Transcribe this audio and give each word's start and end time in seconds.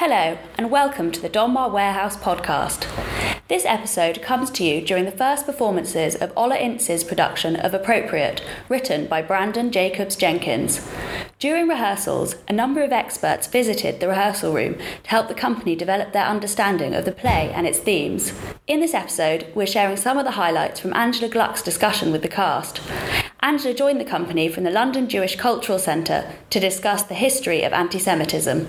Hello, 0.00 0.38
and 0.56 0.70
welcome 0.70 1.12
to 1.12 1.20
the 1.20 1.28
Donmar 1.28 1.70
Warehouse 1.70 2.16
podcast. 2.16 2.86
This 3.48 3.66
episode 3.66 4.22
comes 4.22 4.50
to 4.52 4.64
you 4.64 4.80
during 4.80 5.04
the 5.04 5.10
first 5.10 5.44
performances 5.44 6.14
of 6.14 6.32
Ola 6.38 6.56
Ince's 6.56 7.04
production 7.04 7.54
of 7.54 7.74
Appropriate, 7.74 8.42
written 8.70 9.06
by 9.06 9.20
Branden 9.20 9.70
Jacobs 9.70 10.16
Jenkins. 10.16 10.88
During 11.38 11.68
rehearsals, 11.68 12.36
a 12.48 12.54
number 12.54 12.82
of 12.82 12.92
experts 12.92 13.46
visited 13.46 14.00
the 14.00 14.08
rehearsal 14.08 14.54
room 14.54 14.76
to 15.02 15.10
help 15.10 15.28
the 15.28 15.34
company 15.34 15.76
develop 15.76 16.14
their 16.14 16.24
understanding 16.24 16.94
of 16.94 17.04
the 17.04 17.12
play 17.12 17.52
and 17.54 17.66
its 17.66 17.78
themes. 17.78 18.32
In 18.66 18.80
this 18.80 18.94
episode, 18.94 19.48
we're 19.54 19.66
sharing 19.66 19.98
some 19.98 20.16
of 20.16 20.24
the 20.24 20.30
highlights 20.30 20.80
from 20.80 20.94
Angela 20.94 21.28
Gluck's 21.28 21.60
discussion 21.62 22.10
with 22.10 22.22
the 22.22 22.28
cast. 22.28 22.80
Angela 23.40 23.74
joined 23.74 24.00
the 24.00 24.06
company 24.06 24.48
from 24.48 24.64
the 24.64 24.70
London 24.70 25.10
Jewish 25.10 25.36
Cultural 25.36 25.78
Centre 25.78 26.32
to 26.48 26.58
discuss 26.58 27.02
the 27.02 27.12
history 27.12 27.64
of 27.64 27.74
anti 27.74 27.98
Semitism. 27.98 28.66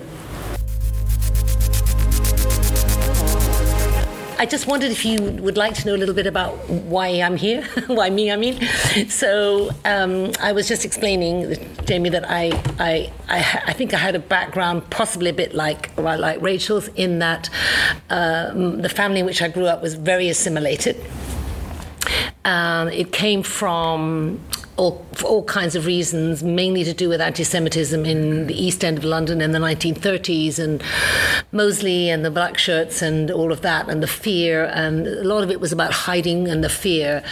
I 4.38 4.46
just 4.46 4.66
wondered 4.66 4.90
if 4.90 5.04
you 5.04 5.20
would 5.20 5.56
like 5.56 5.74
to 5.74 5.86
know 5.86 5.94
a 5.94 6.00
little 6.00 6.14
bit 6.14 6.26
about 6.26 6.56
why 6.68 7.08
I'm 7.08 7.36
here, 7.36 7.62
why 7.86 8.10
me, 8.10 8.30
I 8.30 8.36
mean. 8.36 8.60
So 9.08 9.70
um, 9.84 10.32
I 10.40 10.52
was 10.52 10.68
just 10.68 10.84
explaining, 10.84 11.56
Jamie, 11.84 12.10
that 12.10 12.28
I, 12.28 12.50
I, 12.78 13.12
I, 13.28 13.62
I, 13.66 13.72
think 13.72 13.94
I 13.94 13.98
had 13.98 14.14
a 14.14 14.18
background 14.18 14.88
possibly 14.90 15.30
a 15.30 15.32
bit 15.32 15.54
like, 15.54 15.90
well, 15.96 16.18
like 16.18 16.40
Rachel's 16.40 16.88
in 16.88 17.20
that 17.20 17.48
um, 18.10 18.82
the 18.82 18.88
family 18.88 19.20
in 19.20 19.26
which 19.26 19.42
I 19.42 19.48
grew 19.48 19.66
up 19.66 19.82
was 19.82 19.94
very 19.94 20.28
assimilated. 20.28 20.96
Um, 22.44 22.88
it 22.88 23.12
came 23.12 23.42
from 23.42 24.40
all, 24.76 25.04
for 25.12 25.26
all 25.26 25.44
kinds 25.44 25.76
of 25.76 25.84
reasons, 25.84 26.42
mainly 26.42 26.82
to 26.84 26.94
do 26.94 27.08
with 27.08 27.20
anti 27.20 27.44
Semitism 27.44 28.06
in 28.06 28.46
the 28.46 28.54
East 28.54 28.84
End 28.84 28.98
of 28.98 29.04
London 29.04 29.40
in 29.40 29.52
the 29.52 29.58
1930s, 29.58 30.58
and 30.58 30.82
Mosley 31.52 32.08
and 32.08 32.24
the 32.24 32.30
black 32.30 32.56
shirts 32.56 33.02
and 33.02 33.30
all 33.30 33.52
of 33.52 33.60
that, 33.60 33.88
and 33.88 34.02
the 34.02 34.06
fear. 34.06 34.64
And 34.64 35.06
a 35.06 35.24
lot 35.24 35.42
of 35.44 35.50
it 35.50 35.60
was 35.60 35.72
about 35.72 35.92
hiding 35.92 36.48
and 36.48 36.64
the 36.64 36.70
fear. 36.70 37.22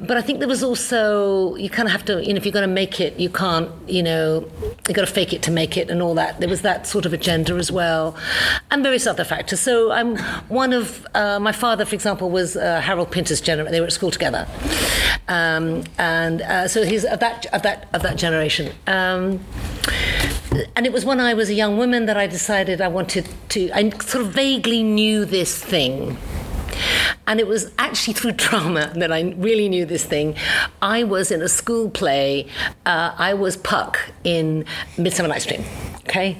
But 0.00 0.16
I 0.16 0.20
think 0.20 0.38
there 0.38 0.48
was 0.48 0.62
also, 0.62 1.56
you 1.56 1.68
kind 1.68 1.88
of 1.88 1.92
have 1.92 2.04
to, 2.06 2.24
you 2.24 2.32
know, 2.32 2.36
if 2.36 2.44
you're 2.44 2.52
going 2.52 2.68
to 2.68 2.74
make 2.74 3.00
it, 3.00 3.18
you 3.18 3.28
can't, 3.28 3.70
you 3.88 4.02
know, 4.02 4.48
you've 4.86 4.94
got 4.94 5.06
to 5.06 5.12
fake 5.12 5.32
it 5.32 5.42
to 5.42 5.50
make 5.50 5.76
it 5.76 5.90
and 5.90 6.00
all 6.00 6.14
that. 6.14 6.38
There 6.38 6.48
was 6.48 6.62
that 6.62 6.86
sort 6.86 7.06
of 7.06 7.12
agenda 7.12 7.54
as 7.54 7.72
well, 7.72 8.16
and 8.70 8.82
various 8.84 9.06
other 9.06 9.24
factors. 9.24 9.60
So 9.60 9.90
I'm 9.90 10.16
one 10.48 10.72
of, 10.72 11.06
uh, 11.14 11.40
my 11.40 11.52
father, 11.52 11.84
for 11.84 11.94
example, 11.94 12.30
was 12.30 12.56
uh, 12.56 12.80
Harold 12.80 13.10
Pinter's 13.10 13.40
generation. 13.40 13.72
They 13.72 13.80
were 13.80 13.86
at 13.86 13.92
school 13.92 14.12
together. 14.12 14.46
Um, 15.28 15.84
and 15.98 16.42
uh, 16.42 16.68
so 16.68 16.84
he's 16.84 17.04
of 17.04 17.20
that 17.20 17.46
of 17.46 17.62
that 17.62 17.88
of 17.92 18.02
that 18.02 18.16
generation. 18.16 18.72
Um, 18.86 19.40
and 20.76 20.86
it 20.86 20.92
was 20.92 21.04
when 21.04 21.20
I 21.20 21.34
was 21.34 21.48
a 21.48 21.54
young 21.54 21.78
woman 21.78 22.06
that 22.06 22.16
I 22.16 22.26
decided 22.26 22.80
I 22.80 22.88
wanted 22.88 23.28
to. 23.50 23.70
I 23.72 23.90
sort 23.90 24.24
of 24.26 24.32
vaguely 24.32 24.82
knew 24.82 25.24
this 25.24 25.62
thing. 25.62 26.18
And 27.26 27.40
it 27.40 27.46
was 27.46 27.72
actually 27.78 28.14
through 28.14 28.32
drama 28.32 28.92
that 28.96 29.12
I 29.12 29.34
really 29.36 29.68
knew 29.68 29.86
this 29.86 30.04
thing. 30.04 30.36
I 30.82 31.04
was 31.04 31.30
in 31.30 31.42
a 31.42 31.48
school 31.48 31.90
play. 31.90 32.46
Uh, 32.84 33.14
I 33.16 33.34
was 33.34 33.56
Puck 33.56 33.98
in 34.24 34.64
Midsummer 34.98 35.28
Night's 35.28 35.46
Dream. 35.46 35.64
Okay, 36.06 36.36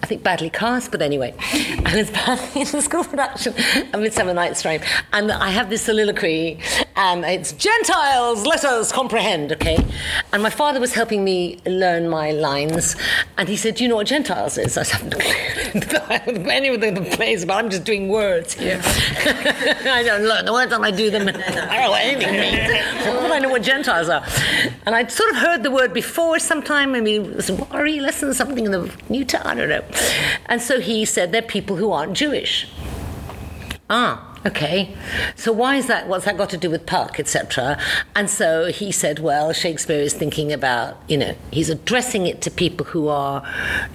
I 0.00 0.06
think 0.06 0.22
badly 0.22 0.48
cast, 0.48 0.92
but 0.92 1.02
anyway, 1.02 1.34
and 1.52 1.88
it's 1.88 2.10
badly 2.10 2.60
in 2.60 2.68
the 2.68 2.80
school 2.80 3.02
production 3.02 3.52
of 3.92 4.00
Midsummer 4.00 4.32
Night's 4.32 4.62
Dream. 4.62 4.80
And 5.12 5.32
I 5.32 5.50
have 5.50 5.70
this 5.70 5.82
soliloquy, 5.82 6.60
and 6.94 7.24
it's 7.24 7.50
Gentiles, 7.52 8.46
let 8.46 8.64
us 8.64 8.92
comprehend. 8.92 9.50
Okay, 9.52 9.84
and 10.32 10.40
my 10.40 10.50
father 10.50 10.78
was 10.78 10.94
helping 10.94 11.24
me 11.24 11.58
learn 11.66 12.08
my 12.08 12.30
lines, 12.30 12.94
and 13.36 13.48
he 13.48 13.56
said, 13.56 13.74
"Do 13.74 13.82
you 13.82 13.88
know 13.88 13.96
what 13.96 14.06
Gentiles 14.06 14.56
is?" 14.56 14.78
I 14.78 14.84
said, 14.84 15.12
"Any 16.48 16.68
of 16.68 16.80
the 16.80 17.16
plays, 17.16 17.44
but 17.44 17.54
I'm 17.54 17.70
just 17.70 17.82
doing 17.82 18.08
words 18.08 18.54
here. 18.54 18.80
I 18.84 20.04
don't 20.06 20.27
learn 20.28 20.44
the 20.44 20.52
words, 20.52 20.72
and 20.72 20.84
I 20.84 20.90
do 20.90 21.10
them. 21.10 21.28
I 21.28 21.32
don't 21.32 21.44
know 21.44 21.90
what 21.90 22.02
anything 22.02 22.32
means. 22.32 23.32
I 23.32 23.38
know 23.38 23.48
what 23.48 23.62
Gentiles 23.62 24.08
are." 24.08 24.24
And 24.86 24.94
I'd 24.94 25.10
sort 25.10 25.30
of 25.30 25.36
heard 25.36 25.62
the 25.62 25.70
word 25.70 25.92
before 25.92 26.38
sometime. 26.38 26.92
maybe 26.92 27.18
was 27.18 27.50
worry 27.50 28.00
lesson, 28.00 28.32
something 28.34 28.64
in 28.64 28.72
the 28.72 28.82
New 29.08 29.18
Newton, 29.18 29.42
I 29.42 29.54
don't 29.54 29.68
know. 29.68 29.84
And 30.46 30.62
so 30.62 30.80
he 30.80 31.04
said 31.04 31.32
they're 31.32 31.42
people 31.42 31.76
who 31.76 31.90
aren't 31.92 32.14
Jewish. 32.14 32.68
Ah, 33.90 34.27
okay. 34.48 34.94
So 35.36 35.52
why 35.52 35.76
is 35.76 35.86
that? 35.86 36.08
What's 36.08 36.24
that 36.24 36.36
got 36.36 36.50
to 36.50 36.56
do 36.56 36.70
with 36.70 36.86
Puck, 36.86 37.20
etc.? 37.20 37.78
And 38.14 38.28
so 38.28 38.66
he 38.66 38.90
said, 38.90 39.20
well, 39.20 39.52
Shakespeare 39.52 40.00
is 40.00 40.14
thinking 40.14 40.52
about, 40.52 41.00
you 41.08 41.16
know, 41.16 41.34
he's 41.52 41.70
addressing 41.70 42.26
it 42.26 42.42
to 42.42 42.50
people 42.50 42.86
who 42.86 43.08
are 43.08 43.42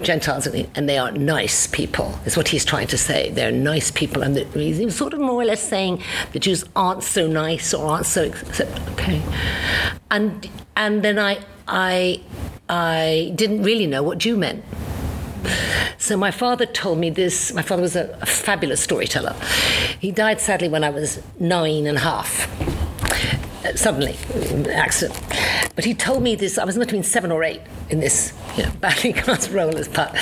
Gentiles 0.02 0.46
and 0.46 0.88
they 0.88 0.98
are 0.98 1.12
nice 1.12 1.66
people, 1.66 2.18
is 2.24 2.36
what 2.36 2.48
he's 2.48 2.64
trying 2.64 2.86
to 2.88 2.98
say. 2.98 3.30
They're 3.30 3.52
nice 3.52 3.90
people. 3.90 4.22
And 4.22 4.36
he's 4.54 4.94
sort 4.96 5.12
of 5.12 5.20
more 5.20 5.42
or 5.42 5.44
less 5.44 5.62
saying 5.62 6.02
the 6.32 6.38
Jews 6.38 6.64
aren't 6.74 7.02
so 7.02 7.26
nice 7.26 7.74
or 7.74 7.86
aren't 7.86 8.06
so, 8.06 8.32
okay. 8.92 9.22
And, 10.10 10.48
and 10.76 11.02
then 11.02 11.18
I, 11.18 11.44
I, 11.66 12.22
I 12.68 13.32
didn't 13.34 13.62
really 13.62 13.86
know 13.86 14.02
what 14.02 14.18
Jew 14.18 14.36
meant. 14.36 14.64
So 15.98 16.16
my 16.16 16.30
father 16.30 16.66
told 16.66 16.98
me 16.98 17.10
this. 17.10 17.52
My 17.54 17.62
father 17.62 17.82
was 17.82 17.96
a, 17.96 18.16
a 18.20 18.26
fabulous 18.26 18.80
storyteller. 18.80 19.34
He 19.98 20.10
died 20.10 20.40
sadly 20.40 20.68
when 20.68 20.84
I 20.84 20.90
was 20.90 21.22
nine 21.38 21.86
and 21.86 21.96
a 21.96 22.00
half. 22.00 22.48
Uh, 23.64 23.74
suddenly, 23.74 24.16
accident. 24.70 25.18
But 25.74 25.84
he 25.84 25.94
told 25.94 26.22
me 26.22 26.34
this. 26.34 26.58
I 26.58 26.64
was 26.64 26.76
between 26.76 27.02
seven 27.02 27.32
or 27.32 27.42
eight 27.42 27.62
in 27.88 28.00
this 28.00 28.32
badly 28.80 29.12
cast 29.12 29.50
role 29.50 29.76
as 29.76 29.88
part. 29.88 30.16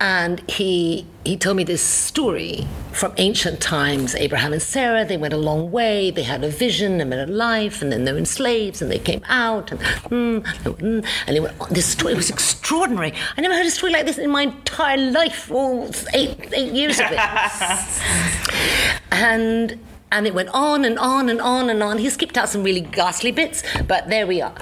And 0.00 0.40
he 0.50 1.06
he 1.24 1.36
told 1.36 1.56
me 1.58 1.64
this 1.64 1.82
story 1.82 2.66
from 2.92 3.12
ancient 3.18 3.60
times. 3.60 4.14
Abraham 4.14 4.52
and 4.52 4.62
Sarah, 4.62 5.04
they 5.04 5.18
went 5.18 5.34
a 5.34 5.36
long 5.36 5.70
way. 5.70 6.10
They 6.10 6.22
had 6.22 6.42
a 6.42 6.48
vision, 6.48 7.00
and 7.00 7.10
met 7.10 7.28
a 7.28 7.30
life, 7.30 7.82
and 7.82 7.92
then 7.92 8.04
they 8.04 8.12
were 8.12 8.24
slaves, 8.24 8.80
and 8.80 8.90
they 8.90 8.98
came 8.98 9.22
out, 9.28 9.70
and 9.70 9.80
mm, 9.80 10.40
mm, 10.42 11.06
and 11.26 11.36
they 11.36 11.40
went. 11.40 11.58
This 11.68 11.86
story 11.86 12.14
was 12.14 12.30
extraordinary. 12.30 13.12
I 13.36 13.40
never 13.40 13.54
heard 13.54 13.66
a 13.66 13.70
story 13.70 13.92
like 13.92 14.06
this 14.06 14.18
in 14.18 14.30
my 14.30 14.42
entire 14.42 14.96
life. 14.96 15.50
All 15.50 15.90
eight 16.14 16.52
eight 16.54 16.72
years 16.72 16.98
of 16.98 17.06
it. 17.10 17.18
and 19.12 19.78
and 20.12 20.26
it 20.26 20.34
went 20.34 20.48
on 20.48 20.84
and 20.84 20.98
on 20.98 21.28
and 21.28 21.40
on 21.40 21.70
and 21.70 21.82
on. 21.82 21.98
He 21.98 22.08
skipped 22.10 22.38
out 22.38 22.48
some 22.48 22.62
really 22.62 22.80
ghastly 22.80 23.32
bits, 23.32 23.62
but 23.86 24.08
there 24.08 24.26
we 24.26 24.40
are. 24.40 24.54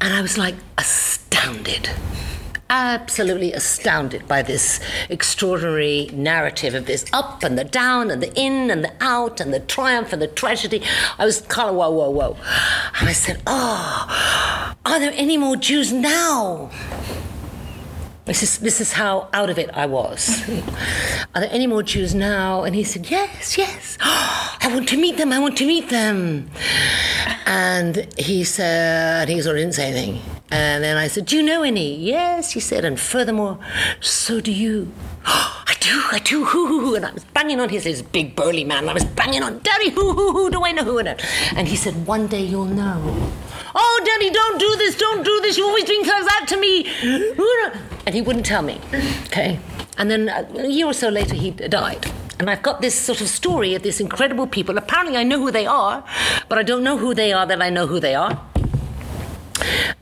And 0.00 0.12
I 0.12 0.20
was 0.20 0.36
like 0.38 0.54
astounded 0.78 1.90
absolutely 2.68 3.52
astounded 3.52 4.26
by 4.26 4.42
this 4.42 4.80
extraordinary 5.08 6.10
narrative 6.12 6.74
of 6.74 6.86
this 6.86 7.04
up 7.12 7.42
and 7.42 7.58
the 7.58 7.64
down 7.64 8.10
and 8.10 8.22
the 8.22 8.32
in 8.34 8.70
and 8.70 8.84
the 8.84 8.92
out 9.00 9.40
and 9.40 9.52
the 9.52 9.60
triumph 9.60 10.12
and 10.12 10.20
the 10.20 10.28
tragedy. 10.28 10.82
I 11.18 11.24
was 11.24 11.40
kind 11.42 11.70
of 11.70 11.76
whoa, 11.76 11.90
whoa, 11.90 12.10
whoa. 12.10 12.36
And 13.00 13.08
I 13.08 13.12
said, 13.12 13.42
Oh, 13.46 14.74
are 14.84 14.98
there 14.98 15.12
any 15.14 15.36
more 15.36 15.56
Jews 15.56 15.92
now? 15.92 16.70
This 18.26 18.42
is, 18.42 18.58
this 18.58 18.80
is 18.80 18.92
how 18.92 19.28
out 19.32 19.50
of 19.50 19.58
it 19.58 19.70
I 19.72 19.86
was. 19.86 20.42
Are 21.34 21.42
there 21.42 21.48
any 21.52 21.68
more 21.68 21.84
Jews 21.84 22.12
now? 22.12 22.64
And 22.64 22.74
he 22.74 22.82
said, 22.82 23.08
Yes, 23.08 23.56
yes. 23.56 23.96
Oh, 24.02 24.56
I 24.62 24.74
want 24.74 24.88
to 24.88 24.96
meet 24.96 25.16
them. 25.16 25.32
I 25.32 25.38
want 25.38 25.56
to 25.58 25.66
meet 25.66 25.90
them. 25.90 26.50
And 27.46 28.12
he 28.18 28.42
said, 28.42 29.28
he 29.28 29.40
sort 29.40 29.56
of 29.56 29.62
didn't 29.62 29.74
say 29.74 29.90
anything. 29.92 30.35
And 30.50 30.84
then 30.84 30.96
I 30.96 31.08
said, 31.08 31.26
Do 31.26 31.36
you 31.36 31.42
know 31.42 31.62
any? 31.62 31.96
Yes, 31.96 32.52
he 32.52 32.60
said, 32.60 32.84
and 32.84 32.98
furthermore, 32.98 33.58
so 34.00 34.40
do 34.40 34.52
you. 34.52 34.92
Oh, 35.26 35.64
I 35.66 35.74
do, 35.80 36.02
I 36.12 36.18
do, 36.20 36.44
hoo 36.44 36.66
hoo 36.66 36.80
hoo. 36.80 36.94
And 36.94 37.06
I 37.06 37.12
was 37.12 37.24
banging 37.24 37.60
on 37.60 37.68
his, 37.68 37.84
his 37.84 38.02
big 38.02 38.36
burly 38.36 38.64
man. 38.64 38.88
I 38.88 38.92
was 38.92 39.04
banging 39.04 39.42
on, 39.42 39.58
Daddy, 39.60 39.90
hoo 39.90 40.12
hoo 40.12 40.32
hoo, 40.32 40.50
do 40.50 40.64
I 40.64 40.72
know 40.72 40.84
who? 40.84 40.98
And 40.98 41.68
he 41.68 41.76
said, 41.76 42.06
One 42.06 42.26
day 42.26 42.44
you'll 42.44 42.64
know. 42.64 43.32
Oh, 43.74 44.02
Daddy, 44.04 44.30
don't 44.30 44.58
do 44.58 44.76
this, 44.76 44.96
don't 44.96 45.24
do 45.24 45.40
this. 45.42 45.58
You 45.58 45.66
always 45.66 45.84
bring 45.84 46.04
things 46.04 46.26
out 46.40 46.48
to 46.48 46.56
me. 46.56 46.86
And 48.06 48.14
he 48.14 48.22
wouldn't 48.22 48.46
tell 48.46 48.62
me. 48.62 48.80
Okay. 49.26 49.58
And 49.98 50.10
then 50.10 50.28
a 50.28 50.68
year 50.68 50.86
or 50.86 50.92
so 50.92 51.08
later, 51.08 51.34
he 51.34 51.50
died. 51.50 52.06
And 52.38 52.50
I've 52.50 52.62
got 52.62 52.80
this 52.82 52.94
sort 52.94 53.20
of 53.20 53.28
story 53.28 53.74
of 53.74 53.82
these 53.82 54.00
incredible 54.00 54.46
people. 54.46 54.76
Apparently, 54.78 55.16
I 55.16 55.22
know 55.24 55.38
who 55.38 55.50
they 55.50 55.66
are, 55.66 56.04
but 56.48 56.58
I 56.58 56.62
don't 56.62 56.84
know 56.84 56.98
who 56.98 57.14
they 57.14 57.32
are 57.32 57.46
that 57.46 57.62
I 57.62 57.70
know 57.70 57.86
who 57.86 57.98
they 57.98 58.14
are. 58.14 58.40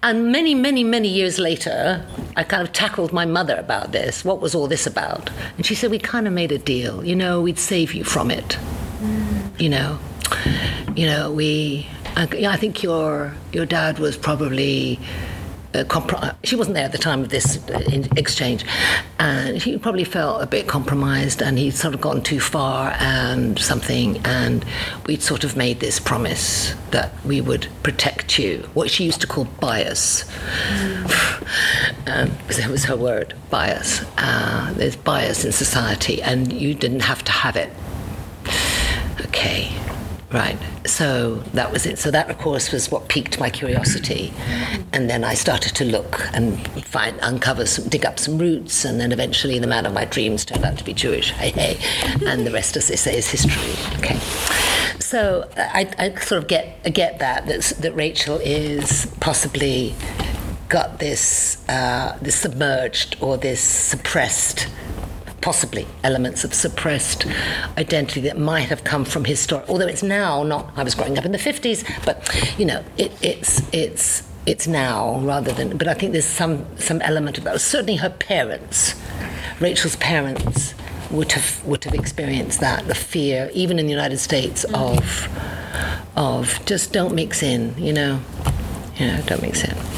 And 0.02 0.30
many, 0.32 0.54
many, 0.54 0.84
many 0.84 1.08
years 1.08 1.38
later, 1.38 2.04
I 2.36 2.42
kind 2.42 2.62
of 2.62 2.72
tackled 2.72 3.12
my 3.12 3.24
mother 3.24 3.56
about 3.56 3.92
this. 3.92 4.24
What 4.24 4.40
was 4.40 4.54
all 4.54 4.66
this 4.66 4.86
about? 4.86 5.30
And 5.56 5.64
she 5.64 5.74
said, 5.74 5.90
We 5.90 5.98
kind 5.98 6.26
of 6.26 6.32
made 6.32 6.52
a 6.52 6.58
deal. 6.58 7.04
You 7.04 7.16
know, 7.16 7.40
we'd 7.40 7.58
save 7.58 7.94
you 7.94 8.04
from 8.04 8.30
it. 8.30 8.58
Mm. 9.00 9.60
You 9.60 9.68
know, 9.68 9.98
you 10.96 11.06
know, 11.06 11.30
we. 11.32 11.88
I, 12.16 12.28
I 12.48 12.56
think 12.56 12.82
your 12.82 13.34
your 13.52 13.66
dad 13.66 13.98
was 13.98 14.16
probably 14.16 15.00
uh, 15.74 16.34
she 16.44 16.56
wasn't 16.56 16.74
there 16.74 16.84
at 16.84 16.92
the 16.92 16.98
time 16.98 17.22
of 17.22 17.30
this 17.30 17.58
uh, 17.68 17.82
exchange, 18.16 18.64
and 19.18 19.56
he 19.56 19.76
probably 19.76 20.04
felt 20.04 20.42
a 20.42 20.46
bit 20.46 20.68
compromised, 20.68 21.42
and 21.42 21.58
he'd 21.58 21.74
sort 21.74 21.94
of 21.94 22.00
gone 22.00 22.22
too 22.22 22.40
far 22.40 22.92
and 23.00 23.58
something, 23.58 24.18
and 24.24 24.64
we'd 25.06 25.22
sort 25.22 25.44
of 25.44 25.56
made 25.56 25.80
this 25.80 25.98
promise 25.98 26.74
that 26.90 27.12
we 27.24 27.40
would 27.40 27.68
protect 27.82 28.38
you, 28.38 28.58
what 28.74 28.90
she 28.90 29.04
used 29.04 29.20
to 29.20 29.26
call 29.26 29.44
bias, 29.60 30.24
um, 32.06 32.30
because 32.38 32.56
that 32.58 32.68
was 32.70 32.84
her 32.84 32.96
word, 32.96 33.34
bias. 33.50 34.02
Uh, 34.16 34.72
there's 34.76 34.96
bias 34.96 35.44
in 35.44 35.52
society, 35.52 36.22
and 36.22 36.52
you 36.52 36.74
didn't 36.74 37.00
have 37.00 37.24
to 37.24 37.32
have 37.32 37.56
it. 37.56 37.72
Okay. 39.26 39.83
Right. 40.34 40.58
So 40.84 41.36
that 41.54 41.70
was 41.70 41.86
it. 41.86 41.96
So 42.00 42.10
that, 42.10 42.28
of 42.28 42.38
course, 42.38 42.72
was 42.72 42.90
what 42.90 43.08
piqued 43.08 43.38
my 43.38 43.50
curiosity, 43.50 44.32
and 44.92 45.08
then 45.08 45.22
I 45.22 45.34
started 45.34 45.76
to 45.76 45.84
look 45.84 46.20
and 46.34 46.60
find, 46.84 47.16
uncover, 47.22 47.66
some, 47.66 47.88
dig 47.88 48.04
up 48.04 48.18
some 48.18 48.36
roots, 48.36 48.84
and 48.84 49.00
then 49.00 49.12
eventually 49.12 49.60
the 49.60 49.68
man 49.68 49.86
of 49.86 49.92
my 49.92 50.06
dreams 50.06 50.44
turned 50.44 50.64
out 50.64 50.76
to 50.78 50.84
be 50.84 50.92
Jewish. 50.92 51.30
Hey, 51.30 51.50
hey, 51.50 51.78
and 52.26 52.44
the 52.44 52.50
rest, 52.50 52.76
as 52.76 52.88
they 52.88 52.96
say, 52.96 53.16
is 53.16 53.28
history. 53.28 53.96
Okay. 53.98 54.18
So 54.98 55.48
I, 55.56 55.88
I 55.98 56.14
sort 56.18 56.42
of 56.42 56.48
get 56.48 56.82
get 56.92 57.20
that 57.20 57.46
that, 57.46 57.62
that 57.78 57.94
Rachel 57.94 58.38
is 58.38 59.06
possibly 59.20 59.94
got 60.68 60.98
this 60.98 61.62
uh, 61.68 62.18
this 62.20 62.34
submerged 62.34 63.16
or 63.20 63.36
this 63.36 63.60
suppressed 63.60 64.66
possibly 65.44 65.86
elements 66.02 66.42
of 66.42 66.54
suppressed 66.54 67.26
identity 67.76 68.18
that 68.22 68.38
might 68.38 68.66
have 68.70 68.82
come 68.82 69.04
from 69.04 69.26
his 69.26 69.38
story. 69.38 69.62
Although 69.68 69.86
it's 69.86 70.02
now 70.02 70.42
not. 70.42 70.72
I 70.74 70.82
was 70.82 70.94
growing 70.94 71.18
up 71.18 71.26
in 71.26 71.32
the 71.32 71.38
fifties, 71.38 71.84
but 72.06 72.16
you 72.58 72.64
know, 72.64 72.82
it, 72.96 73.12
it's 73.20 73.62
it's 73.72 74.22
it's 74.46 74.66
now 74.66 75.20
rather 75.20 75.52
than. 75.52 75.76
But 75.76 75.86
I 75.86 75.92
think 75.92 76.12
there's 76.12 76.24
some 76.24 76.64
some 76.78 77.02
element 77.02 77.36
of 77.36 77.44
that. 77.44 77.60
Certainly, 77.60 77.96
her 77.96 78.08
parents, 78.08 78.94
Rachel's 79.60 79.96
parents, 79.96 80.74
would 81.10 81.32
have 81.32 81.62
would 81.66 81.84
have 81.84 81.94
experienced 81.94 82.60
that 82.60 82.86
the 82.86 82.94
fear, 82.94 83.50
even 83.52 83.78
in 83.78 83.84
the 83.84 83.92
United 83.92 84.18
States, 84.18 84.64
of 84.72 85.28
of 86.16 86.58
just 86.64 86.90
don't 86.94 87.14
mix 87.14 87.42
in. 87.42 87.74
You 87.76 87.92
know, 87.92 88.20
you 88.96 89.08
know, 89.08 89.20
don't 89.26 89.42
mix 89.42 89.62
in. 89.62 89.93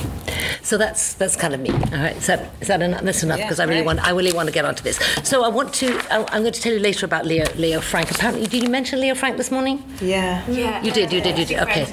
So 0.63 0.79
that's 0.79 1.15
that's 1.15 1.37
kind 1.37 1.55
of 1.55 1.61
me. 1.61 1.71
All 1.71 2.03
right, 2.03 2.17
is 2.17 2.27
that 2.27 2.51
is 2.61 2.69
that 2.69 2.83
enough? 2.83 3.03
That's 3.03 3.23
enough 3.23 3.39
because 3.39 3.59
yeah, 3.59 3.65
I 3.65 3.69
really 3.69 3.81
right. 3.81 3.87
want 3.87 4.07
I 4.07 4.11
really 4.11 4.33
want 4.33 4.49
to 4.49 4.53
get 4.53 4.65
onto 4.65 4.83
this. 4.83 4.99
So 5.23 5.45
I 5.45 5.49
want 5.49 5.73
to 5.75 5.99
I'm 6.11 6.43
going 6.43 6.53
to 6.53 6.61
tell 6.61 6.73
you 6.73 6.79
later 6.81 7.07
about 7.07 7.27
Leo 7.27 7.47
Leo 7.57 7.81
Frank. 7.81 8.11
Apparently, 8.11 8.47
did 8.47 8.63
you 8.63 8.69
mention 8.69 9.01
Leo 9.01 9.15
Frank 9.15 9.37
this 9.37 9.51
morning? 9.51 9.83
Yeah. 10.01 10.49
Yeah. 10.49 10.83
You 10.83 10.93
did. 10.93 11.13
You 11.13 11.21
did. 11.21 11.39
You 11.39 11.45
did. 11.45 11.59
Okay. 11.61 11.87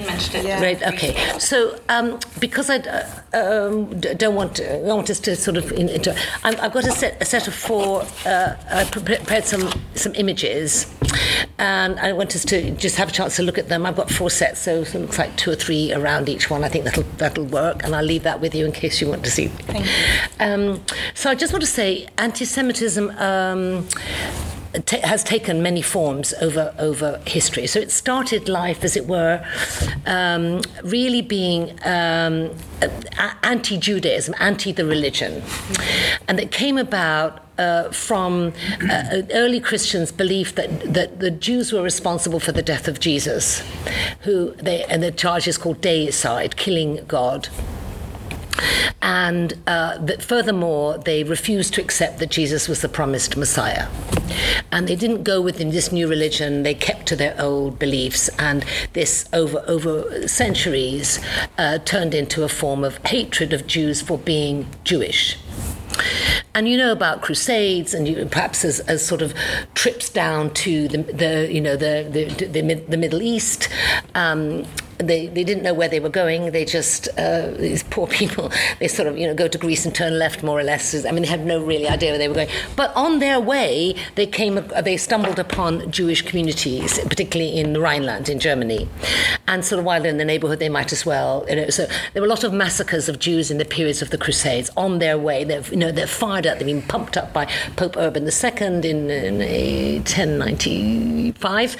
Yeah. 0.43 0.61
Right. 0.61 0.81
Okay. 0.81 1.13
So 1.39 1.79
um, 1.89 2.19
because 2.39 2.69
I 2.69 2.77
uh, 2.77 3.23
um, 3.33 3.99
don't 3.99 4.35
want 4.35 4.55
to, 4.57 4.77
I 4.77 4.93
want 4.93 5.09
us 5.09 5.19
to 5.21 5.35
sort 5.35 5.57
of 5.57 5.71
in, 5.71 5.89
into, 5.89 6.15
i 6.43 6.53
have 6.55 6.73
got 6.73 6.85
a 6.85 6.91
set 6.91 7.21
a 7.21 7.25
set 7.25 7.47
of 7.47 7.53
four. 7.53 8.03
Uh, 8.25 8.55
I 8.69 8.85
prepared 8.85 9.45
some 9.45 9.69
some 9.95 10.13
images, 10.15 10.93
and 11.57 11.99
I 11.99 12.13
want 12.13 12.35
us 12.35 12.45
to 12.45 12.71
just 12.71 12.97
have 12.97 13.09
a 13.09 13.11
chance 13.11 13.35
to 13.37 13.43
look 13.43 13.57
at 13.57 13.69
them. 13.69 13.85
I've 13.85 13.95
got 13.95 14.09
four 14.09 14.29
sets, 14.29 14.61
so 14.61 14.81
it 14.81 14.93
looks 14.93 15.17
like 15.17 15.35
two 15.37 15.51
or 15.51 15.55
three 15.55 15.93
around 15.93 16.29
each 16.29 16.49
one. 16.49 16.63
I 16.63 16.69
think 16.69 16.85
that'll 16.85 17.03
that'll 17.17 17.45
work, 17.45 17.83
and 17.83 17.95
I'll 17.95 18.03
leave 18.03 18.23
that 18.23 18.39
with 18.39 18.52
you 18.55 18.65
in 18.65 18.71
case 18.71 19.01
you 19.01 19.07
want 19.07 19.23
to 19.23 19.31
see. 19.31 19.47
Thank 19.47 19.85
you. 19.85 19.91
Um, 20.39 20.83
so 21.13 21.29
I 21.29 21.35
just 21.35 21.53
want 21.53 21.63
to 21.63 21.69
say, 21.69 22.07
anti-Semitism. 22.17 23.09
Um, 23.17 23.87
has 25.03 25.23
taken 25.23 25.61
many 25.61 25.83
forms 25.83 26.33
over 26.41 26.73
over 26.79 27.21
history. 27.27 27.67
So 27.67 27.79
it 27.79 27.91
started 27.91 28.49
life, 28.49 28.83
as 28.83 28.95
it 28.97 29.05
were, 29.05 29.45
um, 30.07 30.61
really 30.83 31.21
being 31.21 31.77
um, 31.85 32.49
anti-Judaism, 33.43 34.33
anti 34.39 34.71
the 34.71 34.85
religion, 34.85 35.43
and 36.27 36.39
it 36.39 36.51
came 36.51 36.79
about 36.79 37.45
uh, 37.57 37.91
from 37.91 38.53
uh, 38.89 39.21
early 39.31 39.59
Christians' 39.59 40.11
belief 40.11 40.55
that, 40.55 40.93
that 40.93 41.19
the 41.19 41.29
Jews 41.29 41.71
were 41.71 41.83
responsible 41.83 42.39
for 42.39 42.51
the 42.51 42.63
death 42.63 42.87
of 42.87 42.99
Jesus, 42.99 43.61
who 44.21 44.53
they 44.55 44.83
and 44.85 45.03
the 45.03 45.11
charge 45.11 45.47
is 45.47 45.57
called 45.57 45.81
deicide, 45.81 46.55
killing 46.55 47.05
God. 47.07 47.49
And 49.01 49.53
uh, 49.67 49.97
that 49.99 50.21
furthermore, 50.21 50.97
they 50.97 51.23
refused 51.23 51.73
to 51.75 51.81
accept 51.81 52.19
that 52.19 52.31
Jesus 52.31 52.67
was 52.67 52.81
the 52.81 52.89
promised 52.89 53.35
Messiah. 53.35 53.87
And 54.71 54.87
they 54.87 54.95
didn't 54.95 55.23
go 55.23 55.41
within 55.41 55.69
this 55.69 55.91
new 55.91 56.07
religion, 56.07 56.63
they 56.63 56.73
kept 56.73 57.05
to 57.07 57.15
their 57.15 57.35
old 57.39 57.79
beliefs. 57.79 58.29
And 58.39 58.65
this, 58.93 59.27
over, 59.33 59.63
over 59.67 60.27
centuries, 60.27 61.19
uh, 61.57 61.79
turned 61.79 62.13
into 62.13 62.43
a 62.43 62.49
form 62.49 62.83
of 62.83 62.97
hatred 63.05 63.53
of 63.53 63.67
Jews 63.67 64.01
for 64.01 64.17
being 64.17 64.67
Jewish. 64.83 65.37
And 66.55 66.67
you 66.67 66.77
know 66.77 66.91
about 66.91 67.21
crusades, 67.21 67.93
and 67.93 68.07
you, 68.07 68.25
perhaps 68.25 68.63
as, 68.63 68.79
as 68.81 69.05
sort 69.05 69.21
of 69.21 69.33
trips 69.73 70.09
down 70.09 70.51
to 70.55 70.87
the, 70.87 70.97
the 70.97 71.49
you 71.51 71.61
know 71.61 71.75
the 71.75 72.07
the, 72.09 72.45
the, 72.47 72.73
the 72.75 72.97
Middle 72.97 73.21
East, 73.21 73.69
um, 74.15 74.65
they, 74.97 75.27
they 75.27 75.43
didn't 75.43 75.63
know 75.63 75.73
where 75.73 75.89
they 75.89 75.99
were 75.99 76.09
going. 76.09 76.51
They 76.51 76.65
just, 76.65 77.07
uh, 77.17 77.51
these 77.51 77.83
poor 77.83 78.07
people, 78.07 78.51
they 78.79 78.87
sort 78.87 79.07
of, 79.07 79.17
you 79.17 79.27
know, 79.27 79.33
go 79.33 79.47
to 79.47 79.57
Greece 79.57 79.85
and 79.85 79.93
turn 79.93 80.17
left 80.19 80.43
more 80.43 80.59
or 80.59 80.63
less. 80.63 81.05
I 81.05 81.11
mean, 81.11 81.23
they 81.23 81.29
had 81.29 81.45
no 81.45 81.63
really 81.63 81.87
idea 81.87 82.11
where 82.11 82.17
they 82.17 82.27
were 82.27 82.33
going. 82.33 82.49
But 82.75 82.95
on 82.95 83.19
their 83.19 83.39
way, 83.39 83.95
they 84.15 84.25
came, 84.25 84.59
they 84.83 84.97
stumbled 84.97 85.39
upon 85.39 85.91
Jewish 85.91 86.21
communities, 86.21 86.99
particularly 86.99 87.59
in 87.59 87.73
the 87.73 87.79
Rhineland 87.79 88.29
in 88.29 88.39
Germany. 88.39 88.87
And 89.47 89.65
sort 89.65 89.79
of 89.79 89.85
while 89.85 90.01
they're 90.01 90.11
in 90.11 90.17
the 90.17 90.25
neighborhood, 90.25 90.59
they 90.59 90.69
might 90.69 90.93
as 90.93 91.05
well, 91.05 91.45
you 91.49 91.57
know, 91.57 91.69
so 91.69 91.85
there 92.13 92.21
were 92.21 92.27
a 92.27 92.29
lot 92.29 92.45
of 92.45 92.53
massacres 92.53 93.09
of 93.09 93.19
Jews 93.19 93.51
in 93.51 93.57
the 93.57 93.65
periods 93.65 94.01
of 94.01 94.09
the 94.09 94.17
Crusades. 94.17 94.69
On 94.77 94.99
their 94.99 95.17
way, 95.17 95.43
they're, 95.43 95.61
you 95.63 95.75
know, 95.75 95.91
they're 95.91 96.07
fired 96.07 96.47
up, 96.47 96.59
they've 96.59 96.65
been 96.65 96.81
pumped 96.81 97.17
up 97.17 97.33
by 97.33 97.45
Pope 97.75 97.97
Urban 97.97 98.23
II 98.23 98.51
in, 98.89 99.09
in 99.09 99.39
1095. 99.97 101.77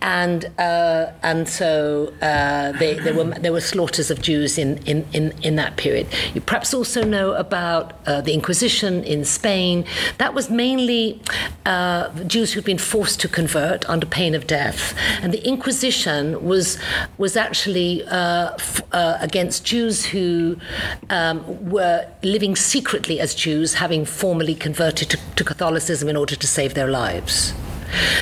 And, 0.00 0.46
uh, 0.58 1.12
and 1.22 1.48
so, 1.48 2.14
uh, 2.22 2.72
they, 2.72 2.94
there 2.94 3.14
were 3.14 3.24
there 3.24 3.52
were 3.52 3.60
slaughters 3.60 4.10
of 4.10 4.22
Jews 4.22 4.58
in, 4.58 4.78
in, 4.78 5.06
in, 5.12 5.32
in 5.42 5.56
that 5.56 5.76
period. 5.76 6.06
You 6.34 6.40
perhaps 6.40 6.72
also 6.72 7.04
know 7.04 7.34
about 7.34 7.92
uh, 8.06 8.20
the 8.20 8.32
Inquisition 8.32 9.04
in 9.04 9.24
Spain. 9.24 9.84
That 10.18 10.34
was 10.34 10.50
mainly 10.50 11.20
uh, 11.66 12.08
Jews 12.24 12.52
who'd 12.52 12.64
been 12.64 12.78
forced 12.78 13.20
to 13.20 13.28
convert 13.28 13.88
under 13.88 14.06
pain 14.06 14.34
of 14.34 14.46
death, 14.46 14.94
and 15.22 15.32
the 15.32 15.46
Inquisition 15.46 16.44
was 16.44 16.78
was 17.18 17.36
actually 17.36 18.04
uh, 18.04 18.52
f- 18.54 18.82
uh, 18.92 19.18
against 19.20 19.64
Jews 19.64 20.04
who 20.04 20.56
um, 21.10 21.70
were 21.70 22.06
living 22.22 22.56
secretly 22.56 23.20
as 23.20 23.34
Jews, 23.34 23.74
having 23.74 24.04
formally 24.04 24.54
converted 24.54 25.10
to, 25.10 25.18
to 25.36 25.44
Catholicism 25.44 26.08
in 26.08 26.16
order 26.16 26.36
to 26.36 26.46
save 26.46 26.74
their 26.74 26.88
lives. 26.88 27.52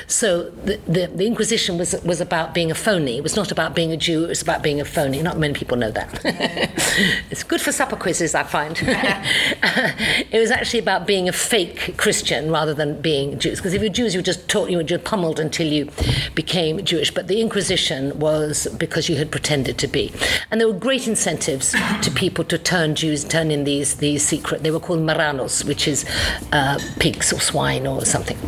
So 0.07 0.51
the, 0.51 0.77
the, 0.87 1.07
the, 1.07 1.27
Inquisition 1.27 1.79
was, 1.79 1.95
was 2.05 2.21
about 2.21 2.55
being 2.55 2.71
a 2.71 2.75
phony. 2.75 3.17
It 3.17 3.23
was 3.23 3.37
not 3.37 3.53
about 3.53 3.75
being 3.75 3.93
a 3.93 3.97
Jew, 3.97 4.25
it 4.25 4.29
was 4.29 4.43
about 4.43 4.63
being 4.63 4.81
a 4.81 4.85
phony. 4.85 5.23
Not 5.23 5.39
many 5.39 5.55
people 5.55 5.77
know 5.77 5.91
that. 5.91 6.21
it's 7.31 7.43
good 7.45 7.61
for 7.61 7.73
supper 7.73 7.97
quizzes, 7.97 8.35
I 8.35 8.43
find. 8.43 8.77
it 8.83 10.39
was 10.39 10.51
actually 10.51 10.81
about 10.81 11.07
being 11.07 11.29
a 11.29 11.33
fake 11.33 11.97
Christian 11.97 12.51
rather 12.51 12.75
than 12.75 13.01
being 13.01 13.39
Jews. 13.39 13.59
Because 13.59 13.75
if 13.75 13.83
you're 13.83 13.93
Jews, 13.93 14.15
you 14.15 14.19
were 14.19 14.25
just 14.25 14.49
taught, 14.49 14.71
you 14.71 14.77
were 14.77 14.83
just 14.83 15.05
pummeled 15.05 15.39
until 15.39 15.67
you 15.67 15.89
became 16.35 16.85
Jewish. 16.85 17.13
But 17.13 17.29
the 17.29 17.41
Inquisition 17.41 18.19
was 18.19 18.67
because 18.79 19.09
you 19.09 19.17
had 19.17 19.31
pretended 19.31 19.79
to 19.79 19.89
be. 19.89 20.13
And 20.51 20.61
there 20.61 20.69
were 20.69 20.79
great 20.79 21.07
incentives 21.07 21.73
to 22.03 22.11
people 22.11 22.45
to 22.45 22.59
turn 22.59 22.95
Jews, 22.95 23.25
turn 23.25 23.51
in 23.51 23.65
these, 23.65 23.97
these 23.97 24.27
secret, 24.27 24.63
they 24.63 24.71
were 24.71 24.81
called 24.81 25.01
marranos, 25.01 25.65
which 25.65 25.87
is 25.87 26.05
uh, 26.53 26.79
pigs 26.99 27.33
or 27.33 27.41
swine 27.41 27.87
or 27.87 28.05
something. 28.05 28.39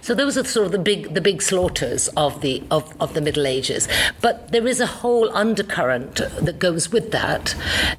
So 0.00 0.14
those 0.14 0.36
are 0.36 0.44
sort 0.44 0.66
of 0.66 0.72
the 0.72 0.78
big 0.78 1.14
the 1.14 1.20
big 1.20 1.42
slaughters 1.42 2.08
of 2.16 2.40
the 2.40 2.62
of, 2.70 2.92
of 3.00 3.14
the 3.14 3.20
Middle 3.20 3.46
Ages. 3.46 3.88
But 4.20 4.50
there 4.52 4.66
is 4.66 4.80
a 4.80 4.86
whole 4.86 5.30
undercurrent 5.36 6.16
that 6.16 6.58
goes 6.58 6.90
with 6.90 7.12
that, 7.12 7.54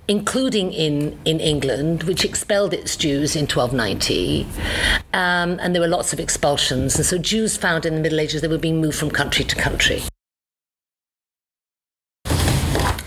including 0.07 0.73
in, 0.73 1.17
in 1.25 1.39
England, 1.39 2.03
which 2.03 2.25
expelled 2.25 2.73
its 2.73 2.95
Jews 2.97 3.35
in 3.35 3.43
1290. 3.43 4.45
Um, 5.13 5.59
and 5.61 5.73
there 5.73 5.81
were 5.81 5.87
lots 5.87 6.13
of 6.13 6.19
expulsions. 6.19 6.95
And 6.95 7.05
so 7.05 7.17
Jews 7.17 7.57
found 7.57 7.85
in 7.85 7.95
the 7.95 8.01
Middle 8.01 8.19
Ages 8.19 8.41
they 8.41 8.47
were 8.47 8.57
being 8.57 8.81
moved 8.81 8.97
from 8.97 9.09
country 9.09 9.45
to 9.45 9.55
country. 9.55 10.01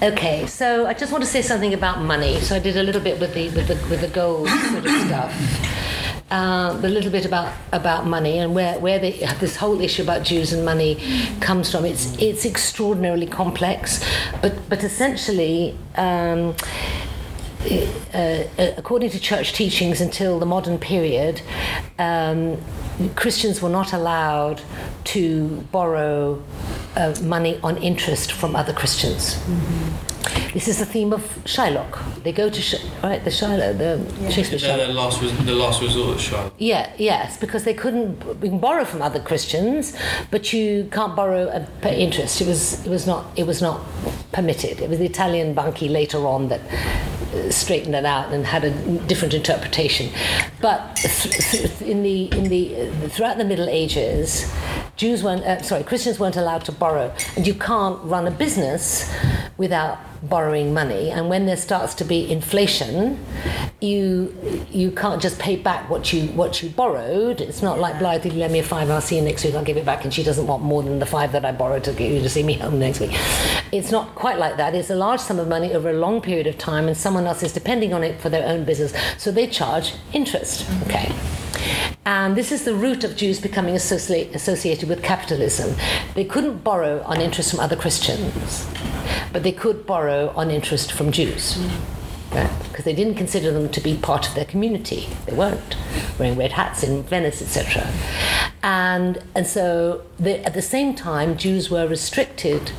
Okay, 0.02 0.46
so 0.46 0.86
I 0.86 0.92
just 0.92 1.10
want 1.10 1.24
to 1.24 1.30
say 1.30 1.42
something 1.42 1.72
about 1.72 2.02
money. 2.02 2.40
So 2.40 2.54
I 2.54 2.58
did 2.58 2.76
a 2.76 2.82
little 2.82 3.00
bit 3.00 3.18
with 3.18 3.34
the 3.34 3.48
with 3.50 3.68
the 3.68 3.74
with 3.88 4.00
the 4.00 4.08
gold 4.08 4.48
sort 4.48 4.84
of 4.86 4.92
stuff 5.06 5.75
uh, 6.30 6.78
a 6.82 6.88
little 6.88 7.10
bit 7.10 7.24
about 7.24 7.52
about 7.72 8.06
money 8.06 8.38
and 8.38 8.54
where 8.54 8.78
where 8.78 8.98
they, 8.98 9.12
this 9.40 9.56
whole 9.56 9.80
issue 9.80 10.02
about 10.02 10.22
Jews 10.24 10.52
and 10.52 10.64
money 10.64 10.98
comes 11.40 11.70
from. 11.70 11.84
It's 11.84 12.16
it's 12.18 12.44
extraordinarily 12.44 13.26
complex, 13.26 14.04
but 14.42 14.68
but 14.68 14.82
essentially. 14.84 15.76
Um, 15.96 16.54
uh, 18.14 18.16
uh, 18.16 18.72
according 18.76 19.10
to 19.10 19.18
church 19.18 19.52
teachings 19.52 20.00
until 20.00 20.38
the 20.38 20.46
modern 20.46 20.78
period, 20.78 21.42
um, 21.98 22.56
Christians 23.16 23.60
were 23.60 23.68
not 23.68 23.92
allowed 23.92 24.62
to 25.04 25.66
borrow 25.72 26.40
uh, 26.94 27.16
money 27.22 27.58
on 27.64 27.76
interest 27.78 28.30
from 28.30 28.54
other 28.54 28.72
Christians. 28.72 29.34
Mm-hmm 29.34 30.35
This 30.56 30.68
is 30.68 30.78
the 30.78 30.86
theme 30.86 31.12
of 31.12 31.20
Shylock. 31.44 32.22
They 32.22 32.32
go 32.32 32.48
to 32.48 32.62
Sh- 32.62 32.82
right 33.02 33.22
the 33.22 33.28
Shylock, 33.28 33.76
the 33.76 34.30
Shakespeare 34.32 34.58
They're 34.58 34.78
Shylock. 34.78 34.86
the 34.86 34.92
last, 34.94 35.20
res- 35.20 35.44
the 35.44 35.54
last 35.54 35.82
resort 35.82 36.16
Shylock. 36.16 36.50
Yeah, 36.56 36.90
yes, 36.96 37.36
because 37.36 37.64
they 37.64 37.74
couldn't. 37.74 38.40
We 38.40 38.48
can 38.48 38.58
borrow 38.58 38.86
from 38.86 39.02
other 39.02 39.20
Christians, 39.20 39.94
but 40.30 40.54
you 40.54 40.88
can't 40.90 41.14
borrow 41.14 41.50
at 41.50 41.64
pay 41.82 42.00
interest. 42.02 42.40
It 42.40 42.46
was 42.46 42.82
it 42.86 42.88
was 42.88 43.06
not 43.06 43.26
it 43.36 43.46
was 43.46 43.60
not 43.60 43.82
permitted. 44.32 44.80
It 44.80 44.88
was 44.88 44.98
the 44.98 45.04
Italian 45.04 45.54
banchi 45.54 45.90
later 45.90 46.26
on 46.26 46.48
that 46.48 46.62
uh, 47.34 47.50
straightened 47.50 47.94
it 47.94 48.06
out 48.06 48.32
and 48.32 48.46
had 48.46 48.64
a 48.64 48.70
different 49.10 49.34
interpretation. 49.34 50.08
But 50.62 50.96
th- 50.96 51.50
th- 51.50 51.82
in 51.82 52.02
the 52.02 52.32
in 52.32 52.44
the 52.48 52.62
uh, 52.80 53.08
throughout 53.10 53.36
the 53.36 53.44
Middle 53.44 53.68
Ages, 53.68 54.50
Jews 54.96 55.22
weren't 55.22 55.44
uh, 55.44 55.60
sorry 55.60 55.82
Christians 55.84 56.18
weren't 56.18 56.36
allowed 56.38 56.64
to 56.64 56.72
borrow, 56.72 57.12
and 57.36 57.46
you 57.46 57.52
can't 57.52 58.02
run 58.04 58.26
a 58.26 58.30
business 58.30 59.12
without 59.58 59.98
borrowing 60.28 60.74
money. 60.74 61.10
And 61.10 61.28
when 61.28 61.46
there 61.46 61.56
starts 61.56 61.94
to 61.94 62.04
be 62.04 62.30
inflation 62.30 63.18
you 63.80 64.34
you 64.70 64.90
can't 64.90 65.20
just 65.20 65.38
pay 65.38 65.54
back 65.54 65.90
what 65.90 66.12
you 66.12 66.28
what 66.28 66.62
you 66.62 66.70
borrowed. 66.70 67.40
It's 67.40 67.62
not 67.62 67.78
like 67.78 68.00
you 68.24 68.30
lend 68.32 68.52
me 68.52 68.60
a 68.60 68.62
five 68.62 68.90
I'll 68.90 69.00
see 69.00 69.16
you 69.16 69.22
next 69.22 69.44
week 69.44 69.54
I'll 69.54 69.64
give 69.64 69.76
it 69.76 69.84
back. 69.84 70.04
And 70.04 70.12
she 70.12 70.22
doesn't 70.22 70.46
want 70.46 70.62
more 70.62 70.82
than 70.82 70.98
the 70.98 71.06
five 71.06 71.32
that 71.32 71.44
I 71.44 71.52
borrowed 71.52 71.84
to 71.84 71.92
get 71.92 72.10
you 72.10 72.20
to 72.20 72.28
see 72.28 72.42
me 72.42 72.54
home 72.54 72.78
next 72.78 73.00
week. 73.00 73.10
It's 73.72 73.90
not 73.90 74.14
quite 74.14 74.38
like 74.38 74.56
that. 74.56 74.74
It's 74.74 74.90
a 74.90 74.96
large 74.96 75.20
sum 75.20 75.38
of 75.38 75.48
money 75.48 75.74
over 75.74 75.90
a 75.90 75.94
long 75.94 76.22
period 76.22 76.46
of 76.46 76.56
time 76.56 76.88
and 76.88 76.96
someone 76.96 77.26
else 77.26 77.42
is 77.42 77.52
depending 77.52 77.92
on 77.92 78.02
it 78.02 78.20
for 78.20 78.30
their 78.30 78.46
own 78.46 78.64
business. 78.64 78.94
So 79.18 79.30
they 79.30 79.46
charge 79.46 79.94
interest. 80.12 80.66
Okay 80.84 81.12
and 82.04 82.36
this 82.36 82.52
is 82.52 82.64
the 82.64 82.74
root 82.74 83.04
of 83.04 83.16
Jews 83.16 83.40
becoming 83.40 83.74
associate, 83.74 84.34
associated 84.34 84.88
with 84.88 85.02
capitalism. 85.02 85.76
They 86.14 86.24
couldn't 86.24 86.64
borrow 86.64 87.02
on 87.02 87.20
interest 87.20 87.50
from 87.50 87.60
other 87.60 87.76
Christians, 87.76 88.66
but 89.32 89.42
they 89.42 89.52
could 89.52 89.86
borrow 89.86 90.28
on 90.36 90.50
interest 90.50 90.92
from 90.92 91.12
Jews. 91.12 91.58
Right? 92.32 92.50
Because 92.64 92.84
they 92.84 92.94
didn't 92.94 93.14
consider 93.14 93.50
them 93.52 93.68
to 93.70 93.80
be 93.80 93.96
part 93.96 94.28
of 94.28 94.34
their 94.34 94.44
community. 94.44 95.08
They 95.26 95.34
weren't 95.34 95.76
wearing 96.18 96.36
red 96.36 96.52
hats 96.52 96.82
in 96.82 97.02
Venice, 97.04 97.40
etc. 97.40 97.90
And 98.62 99.22
and 99.34 99.46
so 99.46 100.02
the, 100.18 100.44
at 100.44 100.54
the 100.54 100.62
same 100.62 100.94
time, 100.94 101.36
Jews 101.36 101.70
were 101.70 101.86
restricted 101.86 102.72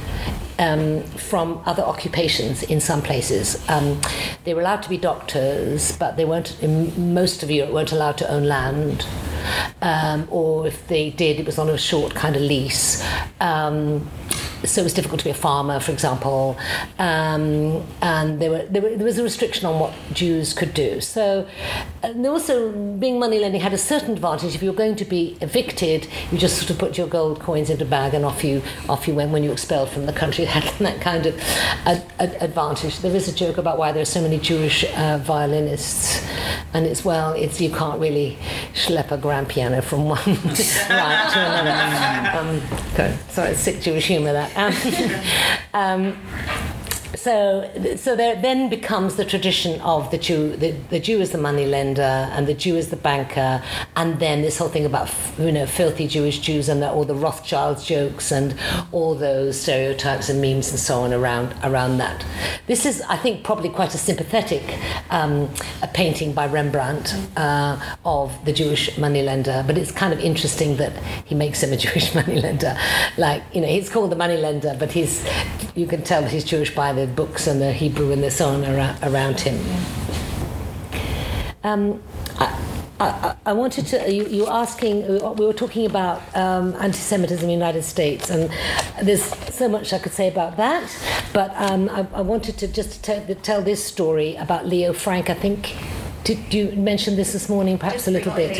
um, 0.59 1.03
from 1.03 1.61
other 1.65 1.83
occupations 1.83 2.63
in 2.63 2.79
some 2.79 3.01
places. 3.01 3.63
Um, 3.69 4.01
they 4.43 4.53
were 4.53 4.61
allowed 4.61 4.83
to 4.83 4.89
be 4.89 4.97
doctors, 4.97 5.95
but 5.97 6.17
they 6.17 6.25
weren't. 6.25 6.61
Most 6.97 7.43
of 7.43 7.51
Europe, 7.51 7.73
weren't 7.73 7.91
allowed 7.91 8.17
to 8.19 8.29
own 8.29 8.45
land, 8.45 9.05
um, 9.81 10.27
or 10.31 10.67
if 10.67 10.87
they 10.87 11.09
did, 11.09 11.39
it 11.39 11.45
was 11.45 11.57
on 11.57 11.69
a 11.69 11.77
short 11.77 12.15
kind 12.15 12.35
of 12.35 12.41
lease. 12.41 13.03
So 14.63 14.81
it 14.81 14.83
was 14.83 14.93
difficult 14.93 15.19
to 15.19 15.25
be 15.25 15.31
a 15.31 15.35
farmer, 15.35 15.79
for 15.79 15.91
example, 15.91 16.57
um, 16.97 17.85
and 18.01 18.41
there, 18.41 18.49
were, 18.49 18.65
there, 18.65 18.81
were, 18.81 18.95
there 18.95 19.05
was 19.05 19.17
a 19.17 19.23
restriction 19.23 19.65
on 19.65 19.79
what 19.79 19.93
Jews 20.13 20.53
could 20.53 20.73
do. 20.73 20.99
So, 20.99 21.47
and 22.03 22.25
also 22.25 22.71
being 22.97 23.19
money 23.19 23.39
lending 23.39 23.61
had 23.61 23.73
a 23.73 23.77
certain 23.77 24.11
advantage. 24.11 24.55
If 24.55 24.63
you 24.63 24.71
were 24.71 24.77
going 24.77 24.95
to 24.95 25.05
be 25.05 25.37
evicted, 25.41 26.07
you 26.31 26.37
just 26.37 26.57
sort 26.57 26.69
of 26.71 26.79
put 26.79 26.97
your 26.97 27.07
gold 27.07 27.39
coins 27.39 27.69
in 27.69 27.81
a 27.81 27.85
bag 27.85 28.13
and 28.13 28.25
off 28.25 28.43
you 28.43 28.61
off 28.89 29.07
you 29.07 29.13
went 29.13 29.31
when 29.31 29.43
you 29.43 29.49
were 29.49 29.53
expelled 29.53 29.89
from 29.89 30.05
the 30.05 30.13
country. 30.13 30.37
It 30.47 30.51
had 30.51 30.63
that 30.79 31.01
kind 31.01 31.25
of 31.25 31.37
ad, 31.85 32.05
ad, 32.19 32.37
advantage. 32.39 32.99
There 32.99 33.13
is 33.13 33.27
a 33.27 33.33
joke 33.33 33.57
about 33.57 33.77
why 33.77 33.91
there 33.91 34.01
are 34.01 34.05
so 34.05 34.21
many 34.21 34.39
Jewish 34.39 34.85
uh, 34.95 35.17
violinists, 35.17 36.25
and 36.73 36.85
it's 36.85 37.03
well, 37.03 37.33
it's 37.33 37.59
you 37.59 37.69
can't 37.69 37.99
really 37.99 38.37
schlep 38.73 39.11
a 39.11 39.17
grand 39.17 39.49
piano 39.49 39.81
from 39.81 40.05
one 40.15 40.17
right 40.25 41.29
to 41.33 41.39
another. 41.39 42.37
Um, 42.37 42.61
okay. 42.93 43.17
Sorry, 43.29 43.55
sick 43.55 43.81
Jewish 43.81 44.07
humour 44.07 44.33
that. 44.33 44.46
Um, 45.73 46.13
um, 46.13 46.17
so, 47.17 47.69
so 47.95 48.15
there 48.15 48.39
then 48.39 48.69
becomes 48.69 49.15
the 49.15 49.25
tradition 49.25 49.81
of 49.81 50.11
the 50.11 50.19
Jew, 50.19 50.55
the, 50.55 50.71
the 50.89 50.99
Jew 50.99 51.19
is 51.19 51.31
the 51.31 51.39
money 51.39 51.65
lender, 51.65 52.01
and 52.01 52.45
the 52.45 52.53
Jew 52.53 52.75
is 52.75 52.89
the 52.89 52.95
banker, 52.95 53.63
and 53.95 54.19
then 54.19 54.43
this 54.43 54.59
whole 54.59 54.69
thing 54.69 54.85
about 54.85 55.09
you 55.39 55.51
know 55.51 55.65
filthy 55.65 56.07
Jewish 56.07 56.39
Jews 56.39 56.69
and 56.69 56.81
the, 56.81 56.91
all 56.91 57.05
the 57.05 57.15
Rothschilds 57.15 57.85
jokes 57.85 58.31
and 58.31 58.55
all 58.91 59.15
those 59.15 59.59
stereotypes 59.59 60.29
and 60.29 60.39
memes 60.41 60.69
and 60.69 60.79
so 60.79 61.01
on 61.01 61.11
around 61.11 61.55
around 61.63 61.97
that. 61.97 62.23
This 62.67 62.85
is, 62.85 63.01
I 63.09 63.17
think, 63.17 63.43
probably 63.43 63.69
quite 63.69 63.95
a 63.95 63.97
sympathetic 63.97 64.77
um, 65.09 65.49
a 65.81 65.87
painting 65.87 66.33
by 66.33 66.45
Rembrandt 66.45 67.15
uh, 67.35 67.79
of 68.05 68.33
the 68.45 68.53
Jewish 68.53 68.95
moneylender, 68.97 69.63
but 69.65 69.77
it's 69.77 69.91
kind 69.91 70.13
of 70.13 70.19
interesting 70.19 70.77
that 70.77 70.93
he 71.25 71.33
makes 71.33 71.63
him 71.63 71.73
a 71.73 71.77
Jewish 71.85 72.13
moneylender. 72.13 72.77
Like 73.17 73.43
you 73.53 73.61
know, 73.61 73.67
he's 73.67 73.89
called 73.89 74.11
the 74.11 74.15
moneylender, 74.15 74.75
but 74.77 74.91
he's 74.91 75.27
you 75.75 75.87
can 75.87 76.03
tell 76.03 76.21
that 76.21 76.31
he's 76.31 76.43
Jewish 76.43 76.73
by 76.75 76.93
the 76.93 77.06
books 77.07 77.47
and 77.47 77.61
the 77.61 77.71
Hebrew 77.73 78.11
and 78.11 78.31
so 78.31 78.49
on 78.49 78.65
around, 78.65 79.03
around 79.03 79.39
him. 79.39 79.59
Um, 81.63 82.01
I, 82.39 82.67
I, 82.99 83.35
I, 83.45 83.53
wanted 83.53 83.85
to, 83.87 84.11
you, 84.11 84.25
you 84.27 84.43
were 84.43 84.51
asking, 84.51 85.07
we 85.07 85.45
were 85.45 85.53
talking 85.53 85.85
about 85.85 86.21
um, 86.35 86.73
anti 86.79 86.97
Semitism 86.97 87.43
in 87.43 87.47
the 87.47 87.53
United 87.53 87.83
States, 87.83 88.29
and 88.29 88.49
there's 89.03 89.23
so 89.53 89.67
much 89.67 89.93
I 89.93 89.99
could 89.99 90.13
say 90.13 90.27
about 90.27 90.57
that, 90.57 90.89
but 91.33 91.51
um, 91.55 91.89
I, 91.89 92.07
I, 92.13 92.21
wanted 92.21 92.57
to 92.57 92.67
just 92.67 93.03
tell 93.03 93.61
this 93.61 93.83
story 93.83 94.35
about 94.37 94.65
Leo 94.65 94.93
Frank, 94.93 95.29
I 95.29 95.35
think. 95.35 95.75
Did 96.27 96.53
you 96.53 96.73
mention 96.73 97.15
this 97.15 97.31
this 97.31 97.47
morning, 97.47 97.77
perhaps 97.77 98.05
a 98.09 98.11
little 98.11 98.33
bit? 98.33 98.53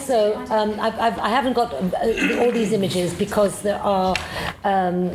So 0.00 0.36
um, 0.50 0.78
I've, 0.78 0.98
I've, 1.00 1.18
I 1.18 1.30
haven't 1.30 1.54
got 1.54 1.72
all 1.72 2.52
these 2.52 2.70
images 2.72 3.14
because 3.14 3.62
there 3.62 3.80
are 3.80 4.14
um, 4.62 5.08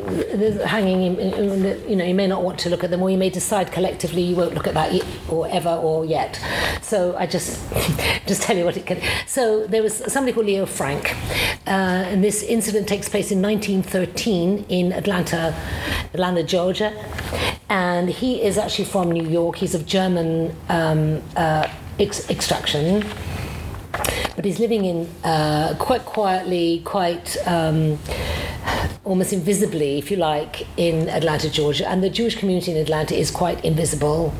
hanging. 0.65 1.03
In, 1.03 1.19
in 1.19 1.61
the, 1.61 1.79
you 1.87 1.95
know, 1.95 2.03
you 2.03 2.15
may 2.15 2.25
not 2.25 2.41
want 2.41 2.57
to 2.61 2.69
look 2.71 2.83
at 2.83 2.89
them, 2.89 3.03
or 3.03 3.11
you 3.11 3.17
may 3.19 3.29
decide 3.29 3.71
collectively 3.71 4.23
you 4.23 4.35
won't 4.35 4.55
look 4.55 4.65
at 4.65 4.73
that 4.73 4.89
or 5.29 5.47
ever 5.49 5.69
or 5.69 6.03
yet. 6.03 6.43
So 6.81 7.15
I 7.15 7.27
just 7.27 7.61
just 8.25 8.41
tell 8.41 8.57
you 8.57 8.65
what 8.65 8.75
it 8.75 8.87
can. 8.87 8.99
So 9.27 9.67
there 9.67 9.83
was 9.83 9.97
somebody 10.11 10.33
called 10.33 10.47
Leo 10.47 10.65
Frank, 10.65 11.13
uh, 11.67 12.09
and 12.09 12.23
this 12.23 12.41
incident 12.41 12.87
takes 12.87 13.07
place 13.07 13.29
in 13.29 13.39
1913 13.39 14.65
in 14.67 14.93
Atlanta, 14.93 15.53
Atlanta, 16.15 16.41
Georgia, 16.41 16.91
and 17.69 18.09
he 18.09 18.41
is 18.41 18.57
actually 18.57 18.85
from 18.85 19.11
New 19.11 19.29
York. 19.29 19.57
He's 19.57 19.75
of 19.75 19.85
German. 19.85 20.55
Um, 20.69 21.21
uh, 21.35 21.69
Ex- 21.99 22.29
extraction, 22.29 23.03
but 24.37 24.45
he's 24.45 24.57
living 24.57 24.85
in 24.85 25.09
uh, 25.25 25.75
quite 25.79 26.05
quietly, 26.05 26.81
quite 26.85 27.35
um, 27.45 27.99
almost 29.03 29.33
invisibly, 29.33 29.97
if 29.97 30.09
you 30.09 30.15
like, 30.15 30.65
in 30.77 31.09
Atlanta, 31.09 31.49
Georgia. 31.49 31.85
And 31.89 32.01
the 32.01 32.09
Jewish 32.09 32.37
community 32.37 32.71
in 32.71 32.77
Atlanta 32.77 33.15
is 33.15 33.31
quite 33.31 33.65
invisible. 33.65 34.33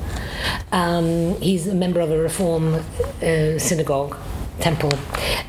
Um, 0.72 1.36
he's 1.42 1.68
a 1.68 1.76
member 1.76 2.00
of 2.00 2.12
a 2.12 2.18
Reform 2.18 2.76
uh, 3.22 3.60
synagogue, 3.60 4.16
temple 4.62 4.94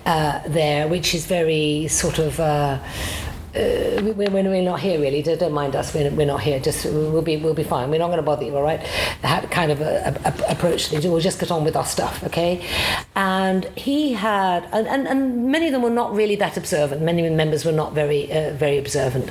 uh, 0.05 0.40
there, 0.49 0.88
which 0.88 1.14
is 1.14 1.26
very 1.26 1.87
sort 1.87 2.19
of. 2.19 2.40
Uh, 3.54 4.00
when, 4.02 4.33
when 4.33 4.49
we're 4.49 4.62
not 4.62 4.78
here, 4.78 5.00
really, 5.00 5.23
don't, 5.23 5.52
mind 5.52 5.75
us. 5.75 5.92
We're, 5.92 6.11
we're 6.11 6.26
not 6.26 6.40
here. 6.40 6.61
Just 6.61 6.85
we'll 6.85 7.23
be 7.23 7.37
we'll 7.37 7.54
be 7.54 7.64
fine. 7.64 7.90
We're 7.90 7.99
not 7.99 8.07
going 8.09 8.19
to 8.19 8.23
bother 8.23 8.45
you, 8.45 8.57
all 8.57 8.62
right? 8.62 8.80
That 9.23 9.50
kind 9.50 9.73
of 9.73 9.80
a, 9.80 10.14
a, 10.25 10.28
a 10.28 10.52
approach. 10.52 10.92
We'll 10.92 11.19
just 11.19 11.40
get 11.40 11.50
on 11.50 11.64
with 11.64 11.75
our 11.75 11.85
stuff, 11.85 12.23
okay? 12.25 12.64
And 13.16 13.64
he 13.76 14.12
had, 14.12 14.69
and, 14.73 14.87
and, 14.87 15.09
and 15.09 15.50
many 15.50 15.66
of 15.66 15.73
them 15.73 15.83
were 15.83 15.90
not 15.90 16.14
really 16.14 16.37
that 16.37 16.57
observant. 16.57 17.02
Many 17.02 17.28
members 17.28 17.64
were 17.64 17.73
not 17.73 17.92
very 17.92 18.30
uh, 18.30 18.52
very 18.52 18.78
observant, 18.78 19.30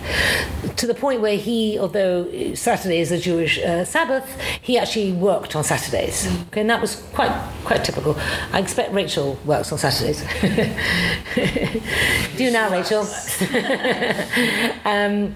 to 0.76 0.86
the 0.86 0.94
point 0.94 1.22
where 1.22 1.38
he, 1.38 1.80
although 1.80 2.54
Saturday 2.56 3.00
is 3.00 3.12
a 3.12 3.18
Jewish 3.18 3.58
uh, 3.60 3.86
Sabbath, 3.86 4.40
he 4.62 4.78
actually 4.78 5.14
worked 5.14 5.56
on 5.56 5.64
Saturdays. 5.64 6.28
Okay, 6.48 6.62
and 6.62 6.70
that 6.70 6.82
was 6.82 6.96
quite 7.14 7.32
quite 7.64 7.86
typical. 7.86 8.18
I 8.52 8.60
expect 8.60 8.94
Rachel 8.94 9.40
works 9.46 9.72
on 9.72 9.78
Saturdays. 9.78 10.24
Do 12.38 12.52
now, 12.52 12.70
Rachel? 12.70 13.04
um, 14.86 15.36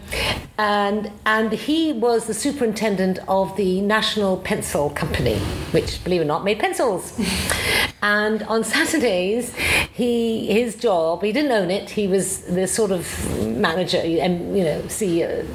and 0.58 1.12
and 1.26 1.52
he 1.52 1.94
was 1.94 2.26
the 2.26 2.34
superintendent 2.34 3.20
of 3.28 3.56
the 3.56 3.82
National 3.82 4.38
Pencil 4.38 4.90
Company, 4.92 5.38
which, 5.72 6.04
believe 6.04 6.22
it 6.22 6.24
or 6.24 6.28
not, 6.28 6.44
made 6.44 6.60
pencils. 6.60 7.20
and 8.02 8.44
on 8.44 8.64
Saturdays, 8.64 9.54
he 9.94 10.48
his 10.48 10.76
job 10.76 11.24
he 11.24 11.32
didn't 11.32 11.52
own 11.52 11.70
it. 11.70 11.90
He 11.90 12.08
was 12.08 12.42
the 12.42 12.68
sort 12.68 12.92
of 12.92 13.06
manager 13.46 13.98
and 14.00 14.58
you 14.58 14.64
know 14.64 14.82
CEO, 14.84 15.48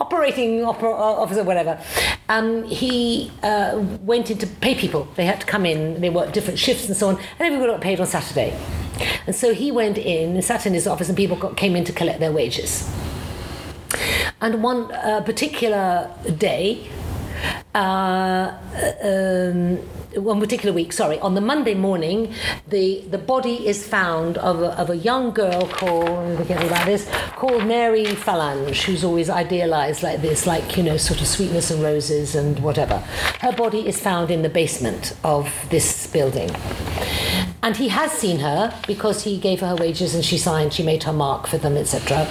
operating 0.00 0.60
oper- 0.60 0.94
officer, 0.94 1.44
whatever. 1.44 1.80
Um, 2.28 2.64
he 2.64 3.30
uh, 3.42 3.82
went 4.02 4.30
in 4.30 4.38
to 4.38 4.46
pay 4.46 4.74
people. 4.74 5.08
They 5.16 5.26
had 5.26 5.40
to 5.40 5.46
come 5.46 5.66
in. 5.66 6.00
They 6.00 6.10
worked 6.10 6.32
different 6.32 6.58
shifts 6.58 6.86
and 6.86 6.96
so 6.96 7.08
on, 7.08 7.16
and 7.16 7.40
everybody 7.40 7.72
got 7.72 7.80
paid 7.80 8.00
on 8.00 8.06
Saturday. 8.06 8.58
And 9.26 9.34
so 9.34 9.54
he 9.54 9.70
went 9.70 9.98
in 9.98 10.34
and 10.34 10.44
sat 10.44 10.66
in 10.66 10.74
his 10.74 10.86
office, 10.86 11.08
and 11.08 11.16
people 11.16 11.36
got, 11.36 11.56
came 11.56 11.76
in 11.76 11.84
to 11.84 11.92
collect 11.92 12.20
their 12.20 12.32
wages. 12.32 12.90
And 14.40 14.62
one 14.62 14.92
uh, 14.92 15.22
particular 15.22 16.10
day, 16.36 16.88
uh, 17.74 18.52
um, 19.02 19.78
one 20.14 20.40
particular 20.40 20.74
week, 20.74 20.92
sorry, 20.92 21.18
on 21.20 21.34
the 21.34 21.40
Monday 21.40 21.74
morning, 21.74 22.32
the, 22.66 23.04
the 23.10 23.18
body 23.18 23.66
is 23.66 23.86
found 23.86 24.38
of 24.38 24.62
a, 24.62 24.78
of 24.78 24.90
a 24.90 24.96
young 24.96 25.32
girl 25.32 25.68
called, 25.68 26.38
forget 26.38 26.62
about 26.64 26.86
this, 26.86 27.08
called 27.36 27.66
Mary 27.66 28.04
Falange, 28.06 28.82
who's 28.82 29.04
always 29.04 29.28
idealized 29.28 30.02
like 30.02 30.22
this, 30.22 30.46
like, 30.46 30.76
you 30.76 30.82
know, 30.82 30.96
sort 30.96 31.20
of 31.20 31.26
sweetness 31.26 31.70
and 31.70 31.82
roses 31.82 32.34
and 32.34 32.58
whatever. 32.60 32.98
Her 33.40 33.52
body 33.52 33.86
is 33.86 34.00
found 34.00 34.30
in 34.30 34.42
the 34.42 34.48
basement 34.48 35.14
of 35.22 35.52
this 35.70 36.06
building. 36.06 36.50
And 37.68 37.76
he 37.76 37.88
has 37.88 38.12
seen 38.12 38.38
her 38.38 38.74
because 38.86 39.24
he 39.24 39.36
gave 39.36 39.60
her 39.60 39.66
her 39.66 39.76
wages 39.76 40.14
and 40.14 40.24
she 40.24 40.38
signed, 40.38 40.72
she 40.72 40.82
made 40.82 41.02
her 41.02 41.12
mark 41.12 41.46
for 41.46 41.58
them, 41.58 41.76
etc. 41.76 42.26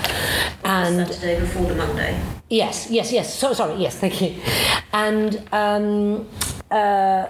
And 0.63 1.08
Saturday 1.08 1.39
before 1.39 1.67
the 1.67 1.75
Monday. 1.75 2.20
Yes, 2.50 2.89
yes, 2.89 3.12
yes. 3.12 3.36
So 3.36 3.53
sorry. 3.53 3.75
Yes, 3.75 3.96
thank 4.00 4.20
you. 4.20 4.36
And 4.94 5.48
um, 5.51 6.27
uh, 6.72 7.27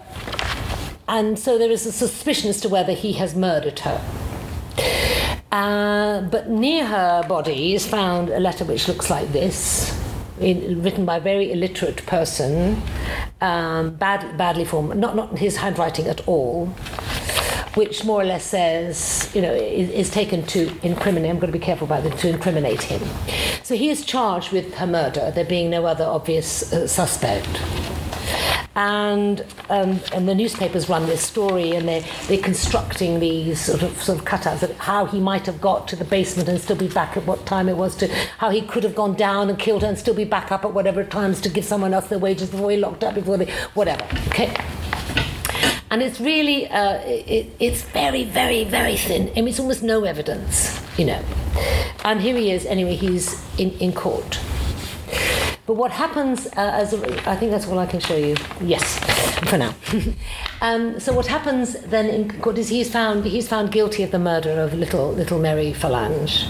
and 1.09 1.37
so 1.37 1.57
there 1.57 1.69
is 1.69 1.85
a 1.85 1.91
suspicion 1.91 2.49
as 2.49 2.61
to 2.61 2.69
whether 2.69 2.93
he 2.93 3.11
has 3.11 3.35
murdered 3.35 3.79
her. 3.79 4.01
Uh, 5.51 6.21
but 6.21 6.49
near 6.49 6.85
her 6.85 7.25
body 7.27 7.75
is 7.75 7.85
found 7.85 8.29
a 8.29 8.39
letter 8.39 8.63
which 8.63 8.87
looks 8.87 9.09
like 9.09 9.33
this, 9.33 9.93
in, 10.39 10.81
written 10.81 11.03
by 11.03 11.17
a 11.17 11.21
very 11.21 11.51
illiterate 11.51 12.05
person, 12.05 12.81
um, 13.41 13.95
bad, 13.95 14.37
badly 14.37 14.63
formed, 14.63 14.95
not, 14.95 15.13
not 15.13 15.37
his 15.37 15.57
handwriting 15.57 16.07
at 16.07 16.25
all, 16.25 16.73
which 17.75 18.03
more 18.03 18.21
or 18.21 18.25
less 18.25 18.45
says, 18.45 19.29
you 19.33 19.41
know, 19.41 19.53
is, 19.53 19.89
is 19.89 20.09
taken 20.09 20.43
to 20.47 20.71
incriminate, 20.83 21.29
I'm 21.29 21.39
going 21.39 21.51
to 21.51 21.57
be 21.57 21.63
careful 21.63 21.85
about 21.85 22.05
it, 22.05 22.17
to 22.19 22.29
incriminate 22.29 22.83
him. 22.83 23.01
So 23.63 23.75
he 23.75 23.89
is 23.89 24.05
charged 24.05 24.51
with 24.51 24.73
her 24.75 24.87
murder, 24.87 25.31
there 25.31 25.45
being 25.45 25.69
no 25.69 25.85
other 25.85 26.05
obvious 26.05 26.71
uh, 26.73 26.87
suspect 26.87 27.47
and 28.77 29.43
um, 29.69 29.99
and 30.13 30.29
the 30.29 30.35
newspapers 30.35 30.87
run 30.87 31.07
this 31.07 31.21
story 31.21 31.71
and 31.71 31.87
they 31.87 32.05
they're 32.27 32.37
constructing 32.37 33.19
these 33.19 33.59
sort 33.59 33.81
of 33.81 34.01
sort 34.01 34.19
of 34.19 34.25
cutouts 34.25 34.61
of 34.61 34.71
how 34.77 35.05
he 35.05 35.19
might 35.19 35.47
have 35.47 35.59
got 35.59 35.87
to 35.87 35.95
the 35.95 36.05
basement 36.05 36.47
and 36.47 36.61
still 36.61 36.75
be 36.75 36.87
back 36.87 37.17
at 37.17 37.25
what 37.25 37.43
time 37.47 37.67
it 37.67 37.75
was 37.75 37.95
to 37.95 38.07
how 38.37 38.51
he 38.51 38.61
could 38.61 38.83
have 38.83 38.93
gone 38.93 39.15
down 39.15 39.49
and 39.49 39.57
killed 39.57 39.81
her 39.81 39.87
and 39.87 39.97
still 39.97 40.13
be 40.13 40.23
back 40.23 40.51
up 40.51 40.63
at 40.63 40.73
whatever 40.73 41.03
times 41.03 41.41
to 41.41 41.49
give 41.49 41.65
someone 41.65 41.91
else 41.91 42.07
their 42.07 42.19
wages 42.19 42.51
before 42.51 42.69
he 42.69 42.77
locked 42.77 43.03
up 43.03 43.15
before 43.15 43.35
they 43.35 43.51
whatever 43.73 44.05
okay 44.27 44.55
and 45.89 46.01
it's 46.01 46.19
really 46.19 46.67
uh, 46.67 46.99
it, 47.05 47.51
it's 47.59 47.81
very 47.83 48.23
very 48.23 48.63
very 48.63 48.97
thin 48.97 49.29
I 49.29 49.35
mean 49.35 49.49
it's 49.49 49.59
almost 49.59 49.83
no 49.83 50.03
evidence 50.03 50.79
you 50.97 51.05
know 51.05 51.23
and 52.03 52.21
here 52.21 52.35
he 52.35 52.51
is 52.51 52.65
anyway 52.65 52.95
he's 52.95 53.41
in, 53.57 53.71
in 53.79 53.93
court 53.93 54.39
but 55.65 55.73
what 55.73 55.91
happens, 55.91 56.47
uh, 56.47 56.51
as 56.55 56.93
a, 56.93 57.29
I 57.29 57.35
think 57.35 57.51
that's 57.51 57.67
all 57.67 57.77
I 57.77 57.85
can 57.85 57.99
show 57.99 58.15
you. 58.15 58.37
Yes, 58.61 58.99
for 59.49 59.57
now. 59.57 59.75
um, 60.61 60.97
so 60.97 61.11
what 61.13 61.27
happens 61.27 61.73
then 61.81 62.05
in 62.05 62.39
court 62.39 62.57
is 62.57 62.69
he's 62.69 62.89
found 62.89 63.25
he's 63.25 63.49
found 63.49 63.73
guilty 63.73 64.01
of 64.03 64.11
the 64.11 64.19
murder 64.19 64.61
of 64.61 64.73
little 64.73 65.11
little 65.11 65.39
Mary 65.39 65.73
Falange 65.73 66.47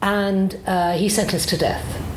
and 0.00 0.58
uh, 0.66 0.92
he's 0.92 1.14
sentenced 1.14 1.48
to 1.48 1.56
death. 1.56 2.07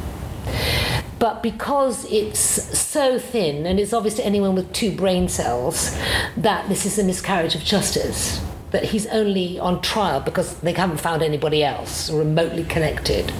But 1.21 1.41
because 1.41 2.05
it's 2.11 2.39
so 2.39 3.17
thin, 3.17 3.65
and 3.65 3.79
it's 3.79 3.93
obvious 3.93 4.15
to 4.15 4.25
anyone 4.25 4.55
with 4.55 4.73
two 4.73 4.91
brain 4.93 5.29
cells 5.29 5.97
that 6.35 6.67
this 6.67 6.85
is 6.85 6.99
a 6.99 7.03
miscarriage 7.05 7.55
of 7.55 7.63
justice, 7.63 8.43
that 8.71 8.83
he's 8.83 9.07
only 9.07 9.57
on 9.59 9.81
trial 9.81 10.19
because 10.19 10.57
they 10.59 10.73
haven't 10.73 10.99
found 10.99 11.21
anybody 11.21 11.63
else 11.63 12.11
remotely 12.11 12.65
connected 12.65 13.31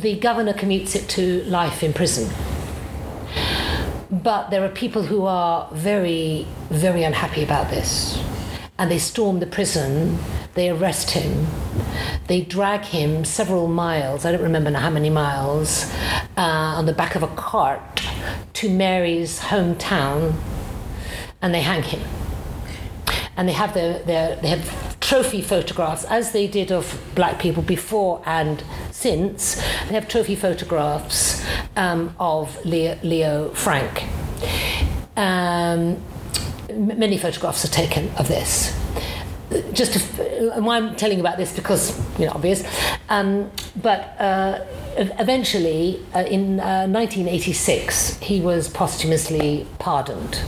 the 0.00 0.16
governor 0.16 0.52
commutes 0.52 0.94
it 0.94 1.08
to 1.08 1.42
life 1.44 1.82
in 1.82 1.92
prison. 1.92 2.32
But 4.10 4.50
there 4.50 4.64
are 4.64 4.68
people 4.68 5.02
who 5.02 5.26
are 5.26 5.68
very, 5.72 6.46
very 6.70 7.02
unhappy 7.02 7.42
about 7.42 7.68
this. 7.70 8.22
And 8.78 8.90
they 8.90 8.98
storm 8.98 9.40
the 9.40 9.46
prison, 9.46 10.18
they 10.58 10.70
arrest 10.70 11.12
him, 11.12 11.46
they 12.26 12.40
drag 12.40 12.80
him 12.82 13.24
several 13.24 13.68
miles, 13.68 14.24
I 14.24 14.32
don't 14.32 14.42
remember 14.42 14.72
how 14.72 14.90
many 14.90 15.08
miles, 15.08 15.90
uh, 16.36 16.76
on 16.78 16.86
the 16.86 16.92
back 16.92 17.14
of 17.14 17.22
a 17.22 17.28
cart 17.28 18.02
to 18.54 18.68
Mary's 18.68 19.38
hometown, 19.38 20.34
and 21.40 21.54
they 21.54 21.60
hang 21.60 21.84
him. 21.84 22.02
And 23.36 23.48
they 23.48 23.52
have 23.52 23.72
their, 23.72 24.00
their 24.00 24.34
they 24.36 24.48
have 24.48 24.98
trophy 24.98 25.42
photographs, 25.42 26.04
as 26.04 26.32
they 26.32 26.48
did 26.48 26.72
of 26.72 27.00
black 27.14 27.38
people 27.38 27.62
before 27.62 28.20
and 28.26 28.64
since, 28.90 29.54
they 29.86 29.94
have 29.94 30.08
trophy 30.08 30.34
photographs 30.34 31.46
um, 31.76 32.12
of 32.18 32.64
Leo, 32.64 32.98
Leo 33.04 33.50
Frank. 33.50 34.02
Um, 35.16 36.02
many 36.74 37.16
photographs 37.16 37.64
are 37.64 37.68
taken 37.68 38.10
of 38.16 38.26
this. 38.26 38.76
Just 39.72 39.94
to, 39.94 40.52
and 40.54 40.66
why 40.66 40.76
I'm 40.76 40.94
telling 40.96 41.18
you 41.18 41.22
about 41.22 41.38
this 41.38 41.54
because 41.54 41.98
you 42.18 42.26
know 42.26 42.32
obvious, 42.32 42.64
um, 43.08 43.50
but 43.80 44.14
uh, 44.20 44.64
eventually 44.96 46.04
uh, 46.14 46.20
in 46.20 46.60
uh, 46.60 46.86
1986 46.86 48.18
he 48.18 48.40
was 48.40 48.68
posthumously 48.68 49.66
pardoned 49.78 50.42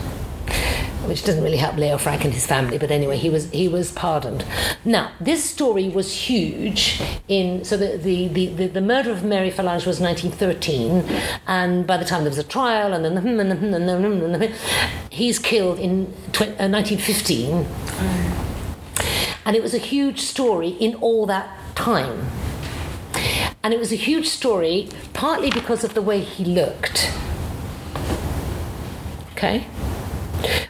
which 1.11 1.25
doesn't 1.25 1.43
really 1.43 1.57
help 1.57 1.77
Leo 1.77 1.99
Frank 1.99 2.25
and 2.25 2.33
his 2.33 2.47
family, 2.47 2.79
but 2.79 2.91
anyway, 2.91 3.17
he 3.17 3.29
was 3.31 3.51
he 3.51 3.67
was 3.69 3.91
pardoned. 3.91 4.45
Now, 4.85 5.11
this 5.21 5.43
story 5.43 5.89
was 5.89 6.13
huge 6.13 7.03
in 7.27 7.65
so 7.65 7.77
the 7.77 7.97
the, 7.97 8.29
the, 8.29 8.47
the, 8.47 8.67
the 8.69 8.81
murder 8.81 9.11
of 9.11 9.25
Mary 9.25 9.51
Phalange 9.51 9.87
was 9.87 9.99
1913, 9.99 11.05
and 11.49 11.87
by 11.87 11.97
the 11.97 12.05
time 12.05 12.23
there 12.23 12.31
was 12.31 12.39
a 12.39 12.45
trial, 12.45 12.93
and 12.93 13.05
then 13.05 14.55
he's 15.11 15.39
killed 15.39 15.79
in 15.79 16.05
1915, 16.05 17.67
and 19.51 19.57
it 19.57 19.65
was 19.65 19.75
a 19.75 19.79
huge 19.79 20.21
story 20.21 20.69
in 20.69 20.95
all 21.01 21.27
that 21.27 21.51
time. 21.75 22.29
And 23.65 23.75
it 23.75 23.81
was 23.81 23.91
a 23.91 23.97
huge 23.97 24.29
story 24.29 24.89
partly 25.13 25.51
because 25.51 25.83
of 25.83 25.95
the 25.95 26.03
way 26.03 26.21
he 26.21 26.45
looked. 26.45 27.13
Okay? 29.33 29.67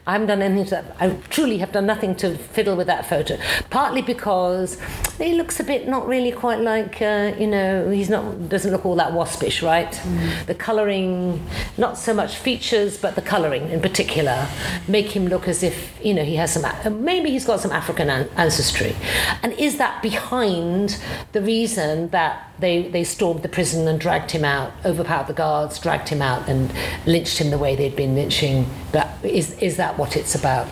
I 0.06 0.12
haven't 0.12 0.28
done 0.28 0.42
anything 0.42 0.64
to 0.66 0.70
that. 0.70 0.96
I 0.98 1.10
truly 1.30 1.58
have 1.58 1.72
done 1.72 1.86
nothing 1.86 2.14
to 2.16 2.36
fiddle 2.36 2.76
with 2.76 2.86
that 2.86 3.08
photo. 3.08 3.38
Partly 3.70 4.02
because 4.02 4.78
he 5.18 5.34
looks 5.34 5.60
a 5.60 5.64
bit 5.64 5.88
not 5.88 6.06
really 6.06 6.32
quite 6.32 6.60
like 6.60 7.00
uh, 7.02 7.32
you 7.38 7.46
know 7.46 7.90
he's 7.90 8.10
not 8.10 8.48
doesn't 8.48 8.70
look 8.70 8.84
all 8.86 8.96
that 8.96 9.12
waspish, 9.12 9.62
right? 9.62 9.92
Mm. 9.92 10.46
The 10.46 10.54
colouring, 10.54 11.46
not 11.78 11.98
so 11.98 12.14
much 12.14 12.36
features, 12.36 12.98
but 12.98 13.14
the 13.14 13.22
colouring 13.22 13.70
in 13.70 13.80
particular, 13.80 14.48
make 14.88 15.14
him 15.14 15.26
look 15.26 15.48
as 15.48 15.62
if 15.62 15.98
you 16.04 16.14
know 16.14 16.24
he 16.24 16.36
has 16.36 16.52
some 16.52 16.64
maybe 17.04 17.30
he's 17.30 17.44
got 17.44 17.60
some 17.60 17.72
African 17.72 18.10
an- 18.10 18.28
ancestry, 18.36 18.96
and 19.42 19.52
is 19.54 19.78
that 19.78 20.02
behind 20.02 20.98
the 21.32 21.42
reason 21.42 22.08
that 22.10 22.49
they, 22.60 22.88
they 22.88 23.04
stormed 23.04 23.42
the 23.42 23.48
prison 23.48 23.88
and 23.88 24.00
dragged 24.00 24.30
him 24.30 24.44
out, 24.44 24.72
overpowered 24.84 25.26
the 25.26 25.32
guards, 25.32 25.78
dragged 25.78 26.08
him 26.08 26.22
out, 26.22 26.48
and 26.48 26.72
lynched 27.06 27.38
him 27.38 27.50
the 27.50 27.58
way 27.58 27.74
they'd 27.76 27.96
been 27.96 28.14
lynching. 28.14 28.66
But 28.92 29.08
is, 29.22 29.52
is 29.58 29.76
that 29.76 29.98
what 29.98 30.16
it's 30.16 30.34
about? 30.34 30.68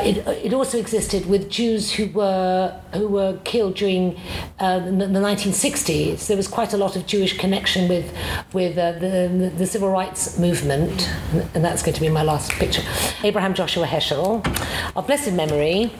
It, 0.00 0.18
it 0.28 0.52
also 0.52 0.78
existed 0.78 1.26
with 1.26 1.50
Jews 1.50 1.92
who 1.92 2.06
were 2.10 2.80
who 2.94 3.08
were 3.08 3.36
killed 3.42 3.74
during 3.74 4.16
uh, 4.60 4.78
the, 4.78 4.92
the 4.92 5.18
1960s. 5.18 6.28
There 6.28 6.36
was 6.36 6.46
quite 6.46 6.72
a 6.72 6.76
lot 6.76 6.94
of 6.94 7.04
Jewish 7.04 7.36
connection 7.36 7.88
with 7.88 8.14
with 8.52 8.78
uh, 8.78 8.92
the, 8.92 9.52
the 9.56 9.66
civil 9.66 9.90
rights 9.90 10.38
movement, 10.38 11.10
and 11.52 11.64
that's 11.64 11.82
going 11.82 11.94
to 11.94 12.00
be 12.00 12.08
my 12.08 12.22
last 12.22 12.52
picture. 12.52 12.82
Abraham 13.24 13.54
Joshua 13.54 13.86
Heschel, 13.86 14.46
of 14.94 15.06
blessed 15.08 15.32
memory. 15.32 15.90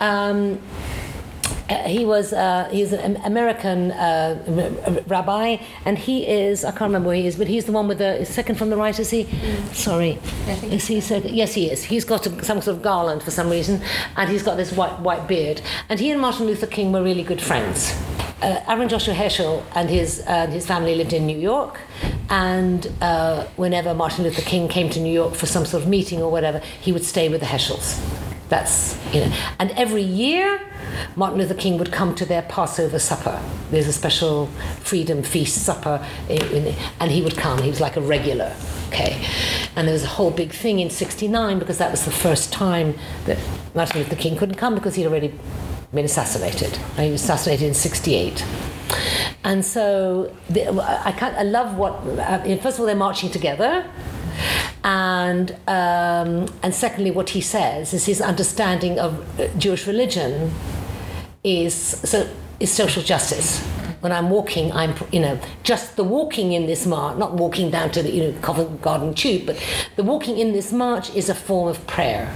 Um, 0.00 0.58
he 1.68 2.04
was 2.04 2.32
uh, 2.32 2.68
he's 2.70 2.92
an 2.92 3.16
American 3.24 3.90
uh, 3.92 5.02
rabbi, 5.06 5.56
and 5.84 5.98
he 5.98 6.26
is 6.26 6.64
I 6.64 6.70
can't 6.70 6.82
remember 6.82 7.08
where 7.08 7.16
he 7.16 7.26
is, 7.26 7.36
but 7.36 7.48
he's 7.48 7.64
the 7.64 7.72
one 7.72 7.88
with 7.88 7.98
the 7.98 8.24
second 8.24 8.56
from 8.56 8.70
the 8.70 8.76
right. 8.76 8.98
Is 8.98 9.10
he? 9.10 9.24
Mm. 9.24 9.74
Sorry, 9.74 10.18
is 10.70 10.86
he 10.86 11.00
second? 11.00 11.34
Yes, 11.34 11.54
he 11.54 11.70
is. 11.70 11.82
He's 11.84 12.04
got 12.04 12.26
a, 12.26 12.44
some 12.44 12.60
sort 12.62 12.76
of 12.76 12.82
garland 12.82 13.22
for 13.22 13.30
some 13.30 13.50
reason, 13.50 13.82
and 14.16 14.30
he's 14.30 14.42
got 14.42 14.56
this 14.56 14.72
white 14.72 14.98
white 15.00 15.26
beard. 15.26 15.60
And 15.88 15.98
he 15.98 16.10
and 16.10 16.20
Martin 16.20 16.46
Luther 16.46 16.66
King 16.66 16.92
were 16.92 17.02
really 17.02 17.22
good 17.22 17.40
friends. 17.40 17.94
Uh, 18.42 18.60
Aaron 18.68 18.88
Joshua 18.88 19.14
Heschel 19.14 19.64
and 19.74 19.88
his 19.88 20.22
uh, 20.26 20.46
his 20.46 20.66
family 20.66 20.94
lived 20.94 21.12
in 21.12 21.26
New 21.26 21.38
York, 21.38 21.80
and 22.30 22.92
uh, 23.00 23.44
whenever 23.56 23.94
Martin 23.94 24.24
Luther 24.24 24.42
King 24.42 24.68
came 24.68 24.90
to 24.90 25.00
New 25.00 25.12
York 25.12 25.34
for 25.34 25.46
some 25.46 25.64
sort 25.64 25.82
of 25.82 25.88
meeting 25.88 26.22
or 26.22 26.30
whatever, 26.30 26.60
he 26.80 26.92
would 26.92 27.04
stay 27.04 27.28
with 27.28 27.40
the 27.40 27.46
Heschels. 27.46 28.25
That's 28.48 28.96
you 29.12 29.20
know, 29.20 29.32
and 29.58 29.70
every 29.72 30.02
year 30.02 30.60
Martin 31.16 31.38
Luther 31.38 31.54
King 31.54 31.78
would 31.78 31.92
come 31.92 32.14
to 32.14 32.24
their 32.24 32.42
Passover 32.42 32.98
supper. 32.98 33.40
There's 33.70 33.88
a 33.88 33.92
special 33.92 34.46
freedom 34.80 35.22
feast 35.22 35.64
supper, 35.64 36.04
in, 36.28 36.42
in, 36.52 36.74
and 37.00 37.10
he 37.10 37.22
would 37.22 37.36
come. 37.36 37.60
He 37.62 37.70
was 37.70 37.80
like 37.80 37.96
a 37.96 38.00
regular. 38.00 38.54
Okay, 38.88 39.26
and 39.74 39.88
there 39.88 39.92
was 39.92 40.04
a 40.04 40.08
whole 40.08 40.30
big 40.30 40.52
thing 40.52 40.78
in 40.78 40.90
'69 40.90 41.58
because 41.58 41.78
that 41.78 41.90
was 41.90 42.04
the 42.04 42.12
first 42.12 42.52
time 42.52 42.94
that 43.24 43.38
Martin 43.74 44.02
Luther 44.02 44.16
King 44.16 44.36
couldn't 44.36 44.56
come 44.56 44.74
because 44.74 44.94
he'd 44.94 45.06
already 45.06 45.34
been 45.92 46.04
assassinated. 46.04 46.76
He 46.96 47.10
was 47.10 47.22
assassinated 47.22 47.66
in 47.66 47.74
'68. 47.74 48.44
And 49.44 49.64
so 49.64 50.34
I, 50.50 51.12
can't, 51.12 51.36
I 51.36 51.42
love 51.42 51.76
what, 51.76 51.92
uh, 52.18 52.42
first 52.56 52.76
of 52.76 52.80
all, 52.80 52.86
they're 52.86 52.96
marching 52.96 53.30
together. 53.30 53.88
And, 54.86 55.50
um, 55.66 56.46
and 56.62 56.72
secondly, 56.72 57.10
what 57.10 57.30
he 57.30 57.40
says 57.40 57.92
is 57.92 58.06
his 58.06 58.20
understanding 58.20 59.00
of 59.00 59.40
uh, 59.40 59.48
Jewish 59.58 59.84
religion 59.84 60.54
is, 61.42 61.74
so, 61.74 62.30
is 62.60 62.72
social 62.72 63.02
justice 63.02 63.60
when 63.98 64.12
I'm 64.12 64.30
walking, 64.30 64.70
I'm, 64.70 64.94
you 65.10 65.18
know, 65.18 65.40
just 65.64 65.96
the 65.96 66.04
walking 66.04 66.52
in 66.52 66.66
this 66.66 66.86
march, 66.86 67.18
not 67.18 67.32
walking 67.32 67.68
down 67.68 67.90
to 67.90 68.02
the, 68.04 68.12
you 68.12 68.30
know, 68.30 68.38
Covent 68.40 68.80
Garden 68.80 69.12
Tube, 69.12 69.46
but 69.46 69.60
the 69.96 70.04
walking 70.04 70.38
in 70.38 70.52
this 70.52 70.72
march 70.72 71.12
is 71.16 71.28
a 71.28 71.34
form 71.34 71.66
of 71.68 71.84
prayer. 71.88 72.32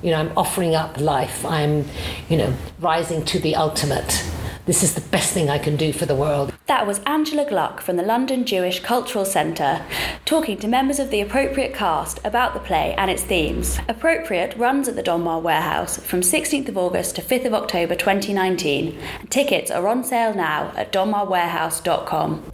You 0.00 0.12
know, 0.12 0.20
I'm 0.20 0.38
offering 0.38 0.76
up 0.76 1.00
life. 1.00 1.44
I'm, 1.44 1.84
you 2.28 2.36
know, 2.36 2.54
rising 2.78 3.24
to 3.24 3.40
the 3.40 3.56
ultimate 3.56 4.24
this 4.68 4.82
is 4.82 4.92
the 4.92 5.00
best 5.00 5.32
thing 5.32 5.48
I 5.48 5.56
can 5.56 5.76
do 5.76 5.94
for 5.94 6.04
the 6.04 6.14
world. 6.14 6.52
That 6.66 6.86
was 6.86 7.00
Angela 7.06 7.48
Gluck 7.48 7.80
from 7.80 7.96
the 7.96 8.02
London 8.02 8.44
Jewish 8.44 8.80
Cultural 8.80 9.24
Centre 9.24 9.82
talking 10.26 10.58
to 10.58 10.68
members 10.68 10.98
of 10.98 11.10
the 11.10 11.22
Appropriate 11.22 11.72
cast 11.72 12.20
about 12.22 12.52
the 12.52 12.60
play 12.60 12.94
and 12.98 13.10
its 13.10 13.22
themes. 13.22 13.78
Appropriate 13.88 14.54
runs 14.58 14.86
at 14.86 14.94
the 14.94 15.02
Donmar 15.02 15.40
Warehouse 15.40 15.98
from 15.98 16.20
16th 16.20 16.68
of 16.68 16.76
August 16.76 17.16
to 17.16 17.22
5th 17.22 17.46
of 17.46 17.54
October 17.54 17.94
2019. 17.94 19.00
Tickets 19.30 19.70
are 19.70 19.88
on 19.88 20.04
sale 20.04 20.34
now 20.34 20.70
at 20.76 20.92
donmarwarehouse.com. 20.92 22.52